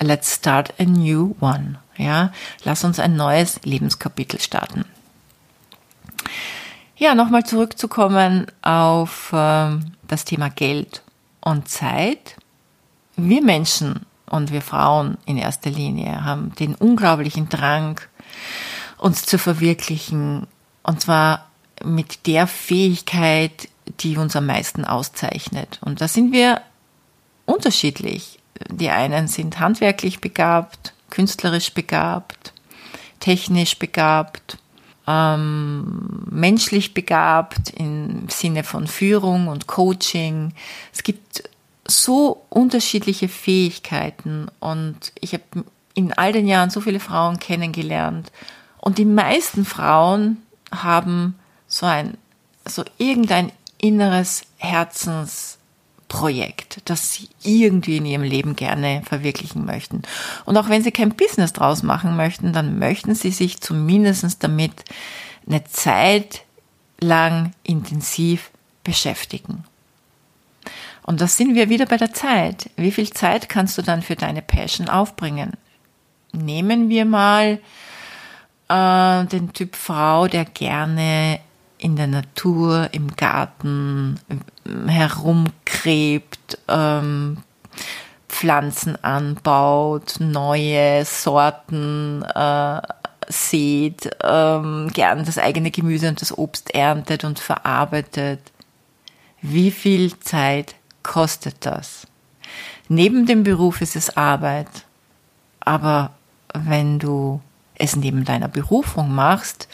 let's 0.00 0.34
start 0.34 0.74
a 0.78 0.84
new 0.84 1.34
one. 1.40 1.78
Ja, 1.96 2.32
lass 2.64 2.82
uns 2.82 2.98
ein 2.98 3.14
neues 3.14 3.60
Lebenskapitel 3.62 4.40
starten. 4.40 4.84
Ja, 6.96 7.14
nochmal 7.14 7.44
zurückzukommen 7.44 8.46
auf 8.62 9.32
äh, 9.32 9.76
das 10.08 10.24
Thema 10.24 10.48
Geld 10.48 11.03
und 11.44 11.68
Zeit. 11.68 12.36
Wir 13.16 13.42
Menschen 13.42 14.06
und 14.26 14.50
wir 14.50 14.62
Frauen 14.62 15.18
in 15.26 15.36
erster 15.36 15.70
Linie 15.70 16.24
haben 16.24 16.54
den 16.58 16.74
unglaublichen 16.74 17.48
Drang, 17.48 18.00
uns 18.98 19.22
zu 19.22 19.38
verwirklichen. 19.38 20.46
Und 20.82 21.02
zwar 21.02 21.50
mit 21.84 22.26
der 22.26 22.46
Fähigkeit, 22.46 23.68
die 24.00 24.16
uns 24.16 24.34
am 24.34 24.46
meisten 24.46 24.84
auszeichnet. 24.84 25.78
Und 25.82 26.00
da 26.00 26.08
sind 26.08 26.32
wir 26.32 26.62
unterschiedlich. 27.44 28.38
Die 28.70 28.90
einen 28.90 29.28
sind 29.28 29.60
handwerklich 29.60 30.20
begabt, 30.20 30.94
künstlerisch 31.10 31.74
begabt, 31.74 32.54
technisch 33.20 33.78
begabt, 33.78 34.58
ähm, 35.06 36.24
menschlich 36.30 36.94
begabt 36.94 37.70
im 37.76 38.28
Sinne 38.28 38.64
von 38.64 38.86
Führung 38.86 39.48
und 39.48 39.66
Coaching. 39.66 40.52
Es 40.92 41.02
gibt 41.02 41.44
so 41.86 42.44
unterschiedliche 42.48 43.28
Fähigkeiten 43.28 44.46
und 44.60 45.12
ich 45.20 45.34
habe 45.34 45.44
in 45.94 46.12
all 46.12 46.32
den 46.32 46.48
Jahren 46.48 46.70
so 46.70 46.80
viele 46.80 47.00
Frauen 47.00 47.38
kennengelernt 47.38 48.32
und 48.78 48.98
die 48.98 49.04
meisten 49.04 49.64
Frauen 49.64 50.42
haben 50.70 51.38
so 51.66 51.86
ein, 51.86 52.16
so 52.66 52.84
irgendein 52.98 53.52
inneres 53.78 54.42
Herzensprojekt, 56.14 56.82
das 56.84 57.12
sie 57.12 57.28
irgendwie 57.42 57.98
in 57.98 58.06
ihrem 58.06 58.22
Leben 58.22 58.56
gerne 58.56 59.02
verwirklichen 59.04 59.64
möchten. 59.64 60.02
Und 60.44 60.56
auch 60.56 60.68
wenn 60.68 60.82
sie 60.82 60.92
kein 60.92 61.14
Business 61.14 61.52
draus 61.52 61.82
machen 61.82 62.16
möchten, 62.16 62.52
dann 62.52 62.78
möchten 62.78 63.14
sie 63.14 63.30
sich 63.30 63.60
zumindest 63.60 64.42
damit 64.42 64.72
eine 65.46 65.64
Zeit 65.64 66.42
lang 67.00 67.52
intensiv 67.62 68.50
beschäftigen. 68.82 69.64
Und 71.02 71.20
das 71.20 71.36
sind 71.36 71.54
wir 71.54 71.68
wieder 71.68 71.86
bei 71.86 71.98
der 71.98 72.14
Zeit. 72.14 72.70
Wie 72.76 72.92
viel 72.92 73.10
Zeit 73.10 73.48
kannst 73.48 73.76
du 73.76 73.82
dann 73.82 74.00
für 74.00 74.16
deine 74.16 74.40
Passion 74.40 74.88
aufbringen? 74.88 75.52
Nehmen 76.32 76.88
wir 76.88 77.04
mal 77.04 77.60
äh, 78.68 79.24
den 79.26 79.52
Typ 79.52 79.76
Frau, 79.76 80.28
der 80.28 80.46
gerne 80.46 81.40
in 81.84 81.96
der 81.96 82.06
Natur, 82.06 82.88
im 82.92 83.14
Garten 83.14 84.18
herumgräbt, 84.86 86.58
ähm, 86.66 87.36
Pflanzen 88.26 88.96
anbaut, 89.04 90.14
neue 90.18 91.04
Sorten 91.04 92.22
äh, 92.22 92.80
sät, 93.28 94.16
ähm, 94.22 94.88
gern 94.94 95.26
das 95.26 95.36
eigene 95.36 95.70
Gemüse 95.70 96.08
und 96.08 96.22
das 96.22 96.36
Obst 96.36 96.74
erntet 96.74 97.22
und 97.22 97.38
verarbeitet. 97.38 98.40
Wie 99.42 99.70
viel 99.70 100.18
Zeit 100.20 100.76
kostet 101.02 101.66
das? 101.66 102.06
Neben 102.88 103.26
dem 103.26 103.42
Beruf 103.42 103.82
ist 103.82 103.94
es 103.94 104.16
Arbeit, 104.16 104.70
aber 105.60 106.14
wenn 106.54 106.98
du 106.98 107.42
es 107.74 107.94
neben 107.94 108.24
deiner 108.24 108.48
Berufung 108.48 109.14
machst, 109.14 109.68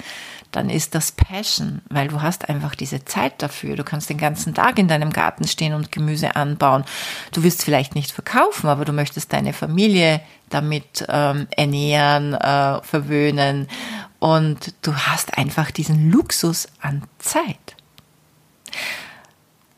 dann 0.53 0.71
ist 0.71 0.95
das 0.95 1.13
Passion, 1.13 1.83
weil 1.89 2.09
du 2.09 2.23
hast 2.23 2.49
einfach 2.49 2.75
diese 2.75 3.05
Zeit 3.05 3.41
dafür. 3.43 3.77
Du 3.77 3.85
kannst 3.85 4.11
den 4.11 4.19
ganzen 4.19 4.55
Tag 4.55 4.79
in 4.79 4.89
deinem 4.89 5.11
Garten 5.11 5.47
stehen 5.47 5.75
und 5.75 5.93
Gemüse 5.93 6.37
anbauen. 6.37 6.85
Du 7.33 7.43
wirst 7.43 7.63
vielleicht 7.63 7.95
nicht 7.95 8.13
verkaufen, 8.13 8.69
aber 8.69 8.85
du 8.85 8.93
möchtest 8.93 9.33
deine 9.33 9.53
Familie 9.53 10.21
damit 10.49 11.07
ähm, 11.09 11.47
ernähren, 11.57 12.35
äh, 12.35 12.83
verwöhnen 12.83 13.69
und 14.19 14.75
du 14.83 14.95
hast 14.95 15.39
einfach 15.39 15.71
diesen 15.71 16.11
Luxus 16.11 16.69
an 16.81 17.05
Zeit. 17.19 17.77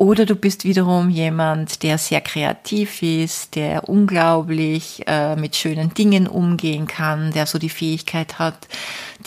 Oder 0.02 0.26
du 0.26 0.34
bist 0.34 0.64
wiederum 0.64 1.10
jemand, 1.10 1.84
der 1.84 1.96
sehr 1.96 2.20
kreativ 2.20 3.04
ist, 3.04 3.54
der 3.54 3.88
unglaublich 3.88 5.04
äh, 5.06 5.36
mit 5.36 5.54
schönen 5.54 5.94
Dingen 5.94 6.26
umgehen 6.26 6.88
kann, 6.88 7.30
der 7.30 7.46
so 7.46 7.56
die 7.60 7.68
Fähigkeit 7.68 8.40
hat, 8.40 8.66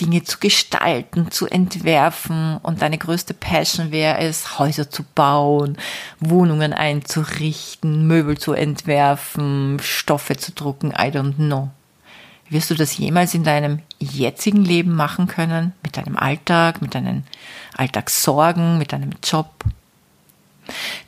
Dinge 0.01 0.25
zu 0.25 0.37
gestalten, 0.37 1.31
zu 1.31 1.47
entwerfen. 1.47 2.57
Und 2.61 2.81
deine 2.81 2.97
größte 2.97 3.33
Passion 3.33 3.93
wäre 3.93 4.17
es, 4.17 4.59
Häuser 4.59 4.91
zu 4.91 5.03
bauen, 5.15 5.77
Wohnungen 6.19 6.73
einzurichten, 6.73 8.05
Möbel 8.05 8.37
zu 8.37 8.51
entwerfen, 8.51 9.79
Stoffe 9.81 10.35
zu 10.35 10.51
drucken, 10.51 10.89
I 10.89 11.07
don't 11.07 11.35
know. 11.35 11.69
Wirst 12.49 12.69
du 12.69 12.75
das 12.75 12.97
jemals 12.97 13.33
in 13.33 13.45
deinem 13.45 13.79
jetzigen 13.97 14.65
Leben 14.65 14.93
machen 14.93 15.27
können? 15.27 15.71
Mit 15.83 15.95
deinem 15.95 16.17
Alltag, 16.17 16.81
mit 16.81 16.95
deinen 16.95 17.25
Alltagssorgen, 17.77 18.77
mit 18.77 18.91
deinem 18.91 19.11
Job? 19.23 19.47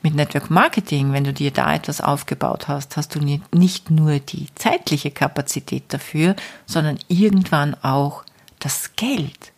Mit 0.02 0.15
Network 0.15 0.50
Marketing, 0.50 1.13
wenn 1.13 1.24
du 1.24 1.34
dir 1.34 1.52
da 1.52 1.74
etwas 1.74 2.02
aufgebaut 2.02 2.67
hast, 2.67 2.98
hast 2.98 3.15
du 3.15 3.20
nicht 3.20 3.91
nur 3.91 4.20
die 4.20 4.48
zeitliche 4.56 5.12
Kapazität 5.12 5.84
dafür, 5.89 6.36
sondern 6.65 7.00
irgendwann 7.08 7.76
auch 7.84 8.24
das 8.60 8.96
Geld. 8.96 9.52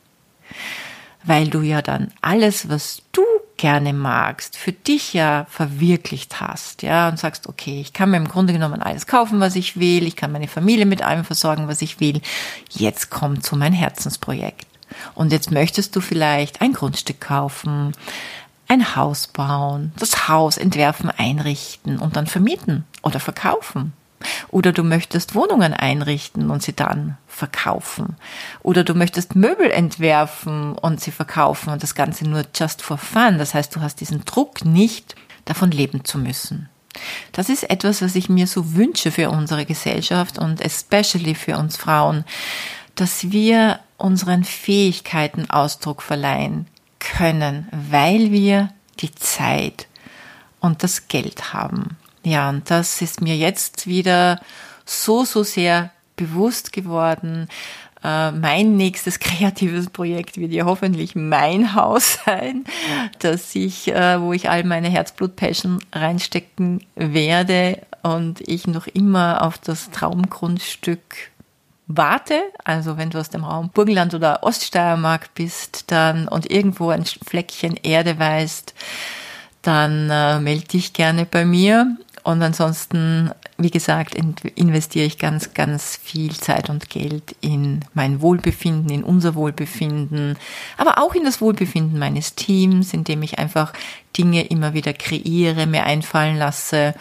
Weil 1.23 1.47
du 1.49 1.62
ja 1.62 1.81
dann 1.81 2.12
alles, 2.21 2.69
was 2.69 3.01
du 3.12 3.23
gerne 3.57 3.91
magst, 3.91 4.57
für 4.57 4.71
dich 4.71 5.13
ja 5.13 5.45
verwirklicht 5.49 6.39
hast, 6.39 6.81
ja, 6.81 7.09
und 7.09 7.19
sagst, 7.19 7.47
okay, 7.47 7.81
ich 7.81 7.91
kann 7.91 8.09
mir 8.09 8.17
im 8.17 8.29
Grunde 8.29 8.53
genommen 8.53 8.81
alles 8.81 9.05
kaufen, 9.05 9.41
was 9.41 9.57
ich 9.57 9.77
will, 9.77 10.07
ich 10.07 10.15
kann 10.15 10.31
meine 10.31 10.47
Familie 10.47 10.85
mit 10.85 11.01
allem 11.01 11.25
versorgen, 11.25 11.67
was 11.67 11.81
ich 11.81 11.99
will. 11.99 12.21
Jetzt 12.69 13.09
kommt 13.09 13.45
so 13.45 13.57
mein 13.57 13.73
Herzensprojekt. 13.73 14.65
Und 15.13 15.31
jetzt 15.31 15.51
möchtest 15.51 15.95
du 15.95 16.01
vielleicht 16.01 16.62
ein 16.62 16.73
Grundstück 16.73 17.21
kaufen, 17.21 17.91
ein 18.69 18.95
Haus 18.95 19.27
bauen, 19.27 19.91
das 19.97 20.29
Haus 20.29 20.58
entwerfen, 20.58 21.10
einrichten 21.10 21.99
und 21.99 22.15
dann 22.15 22.27
vermieten 22.27 22.86
oder 23.01 23.19
verkaufen. 23.19 23.93
Oder 24.49 24.71
du 24.71 24.84
möchtest 24.84 25.34
Wohnungen 25.34 25.73
einrichten 25.73 26.49
und 26.49 26.62
sie 26.62 26.75
dann 26.75 27.17
verkaufen. 27.27 28.17
Oder 28.62 28.84
du 28.84 28.93
möchtest 28.93 29.36
Möbel 29.36 29.71
entwerfen 29.71 30.73
und 30.73 31.01
sie 31.01 31.12
verkaufen 31.12 31.71
und 31.71 31.84
das 31.84 31.95
Ganze 31.95 32.27
nur 32.27 32.43
just 32.53 32.82
for 32.82 32.97
fun. 32.97 33.38
Das 33.38 33.53
heißt, 33.53 33.75
du 33.75 33.82
hast 33.82 34.01
diesen 34.01 34.25
Druck 34.25 34.65
nicht, 34.65 35.15
davon 35.45 35.71
leben 35.71 36.03
zu 36.03 36.17
müssen. 36.17 36.69
Das 37.32 37.49
ist 37.49 37.69
etwas, 37.69 38.01
was 38.01 38.15
ich 38.15 38.29
mir 38.29 38.45
so 38.45 38.75
wünsche 38.75 39.12
für 39.12 39.29
unsere 39.29 39.65
Gesellschaft 39.65 40.38
und 40.38 40.62
especially 40.62 41.34
für 41.34 41.58
uns 41.58 41.77
Frauen, 41.77 42.25
dass 42.95 43.32
wir 43.32 43.79
unseren 43.97 44.43
Fähigkeiten 44.43 45.49
Ausdruck 45.49 46.01
verleihen, 46.01 46.67
können, 46.99 47.67
weil 47.71 48.31
wir 48.31 48.71
die 48.99 49.13
Zeit 49.15 49.88
und 50.59 50.83
das 50.83 51.07
Geld 51.07 51.53
haben. 51.53 51.97
Ja, 52.23 52.49
und 52.49 52.69
das 52.69 53.01
ist 53.01 53.21
mir 53.21 53.35
jetzt 53.35 53.88
wieder 53.88 54.41
so, 54.85 55.23
so 55.23 55.43
sehr 55.43 55.91
bewusst 56.15 56.73
geworden. 56.73 57.47
Äh, 58.03 58.31
mein 58.31 58.75
nächstes 58.75 59.19
kreatives 59.19 59.89
Projekt 59.89 60.38
wird 60.38 60.51
ja 60.51 60.65
hoffentlich 60.65 61.15
mein 61.15 61.73
Haus 61.75 62.19
sein, 62.25 62.65
dass 63.19 63.55
ich, 63.55 63.88
äh, 63.89 64.21
wo 64.21 64.33
ich 64.33 64.49
all 64.49 64.63
meine 64.63 64.89
Herzblut-Passion 64.89 65.79
reinstecken 65.93 66.85
werde 66.95 67.81
und 68.03 68.41
ich 68.47 68.67
noch 68.67 68.88
immer 68.88 69.43
auf 69.43 69.57
das 69.57 69.91
Traumgrundstück 69.91 71.31
warte, 71.89 72.41
also 72.63 72.97
wenn 72.97 73.10
du 73.10 73.17
aus 73.17 73.30
dem 73.30 73.43
Raum 73.43 73.71
Burgenland 73.71 74.13
oder 74.13 74.43
Oststeiermark 74.43 75.34
bist, 75.34 75.91
dann 75.91 76.28
und 76.28 76.49
irgendwo 76.49 76.91
ein 76.91 77.04
Fleckchen 77.04 77.75
Erde 77.75 78.17
weißt, 78.17 78.73
dann 79.63 80.10
äh, 80.10 80.39
melde 80.39 80.67
dich 80.67 80.93
gerne 80.93 81.25
bei 81.25 81.43
mir. 81.43 81.97
Und 82.23 82.41
ansonsten 82.43 83.32
wie 83.59 83.71
gesagt, 83.71 84.15
investiere 84.15 85.05
ich 85.05 85.17
ganz, 85.17 85.53
ganz 85.53 85.99
viel 86.01 86.33
Zeit 86.35 86.69
und 86.69 86.89
Geld 86.89 87.35
in 87.41 87.81
mein 87.93 88.21
Wohlbefinden, 88.21 88.89
in 88.89 89.03
unser 89.03 89.35
Wohlbefinden, 89.35 90.37
aber 90.77 90.97
auch 90.97 91.13
in 91.13 91.25
das 91.25 91.41
Wohlbefinden 91.41 91.99
meines 91.99 92.35
Teams, 92.35 92.93
indem 92.93 93.21
ich 93.21 93.37
einfach 93.37 93.73
Dinge 94.17 94.47
immer 94.47 94.73
wieder 94.73 94.93
kreiere, 94.93 95.65
mir 95.65 95.85
einfallen 95.85 96.37
lasse. 96.37 96.95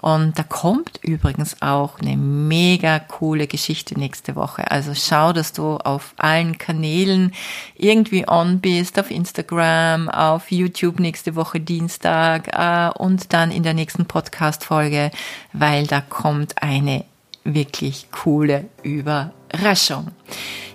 Und 0.00 0.38
da 0.38 0.42
kommt 0.42 0.98
übrigens 1.02 1.60
auch 1.60 2.00
eine 2.00 2.16
mega 2.16 2.98
coole 2.98 3.46
Geschichte 3.46 3.98
nächste 3.98 4.36
Woche. 4.36 4.70
Also 4.70 4.92
schau, 4.94 5.32
dass 5.32 5.52
du 5.52 5.76
auf 5.76 6.14
allen 6.16 6.58
Kanälen 6.58 7.32
irgendwie 7.76 8.26
on 8.28 8.60
bist, 8.60 8.98
auf 8.98 9.10
Instagram, 9.10 10.08
auf 10.08 10.50
YouTube 10.50 10.98
nächste 10.98 11.36
Woche 11.36 11.60
Dienstag 11.60 12.48
äh, 12.52 12.98
und 12.98 13.32
dann 13.32 13.50
in 13.50 13.62
der 13.62 13.74
nächsten 13.74 14.06
Podcast-Folge, 14.06 15.10
weil 15.52 15.86
da 15.86 15.95
da 15.96 16.02
kommt 16.02 16.62
eine 16.62 17.06
wirklich 17.42 18.08
coole 18.10 18.66
Überraschung. 18.82 20.08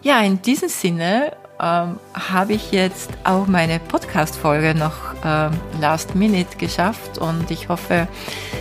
Ja, 0.02 0.20
in 0.22 0.42
diesem 0.42 0.70
Sinne 0.70 1.34
ähm, 1.62 2.00
habe 2.16 2.54
ich 2.54 2.72
jetzt 2.72 3.12
auch 3.24 3.46
meine 3.46 3.78
Podcast-Folge 3.80 4.74
noch 4.74 4.96
ähm, 5.24 5.52
last 5.80 6.16
minute 6.16 6.58
geschafft 6.58 7.20
und 7.20 7.52
ich 7.52 7.70
hoffe, 7.70 8.08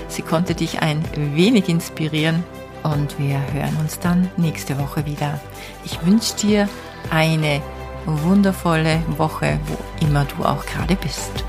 sie 0.08 0.20
konnte 0.20 0.54
dich 0.54 0.82
ein 0.82 1.02
wenig 1.34 1.70
inspirieren 1.70 2.44
und 2.82 3.18
wir 3.18 3.40
hören 3.54 3.78
uns 3.80 3.98
dann 3.98 4.30
nächste 4.36 4.78
Woche 4.78 5.06
wieder. 5.06 5.40
Ich 5.86 6.04
wünsche 6.04 6.36
dir 6.36 6.68
eine 7.10 7.62
wundervolle 8.04 9.02
Woche, 9.16 9.58
wo 9.66 10.04
immer 10.06 10.26
du 10.26 10.44
auch 10.44 10.66
gerade 10.66 10.96
bist. 10.96 11.42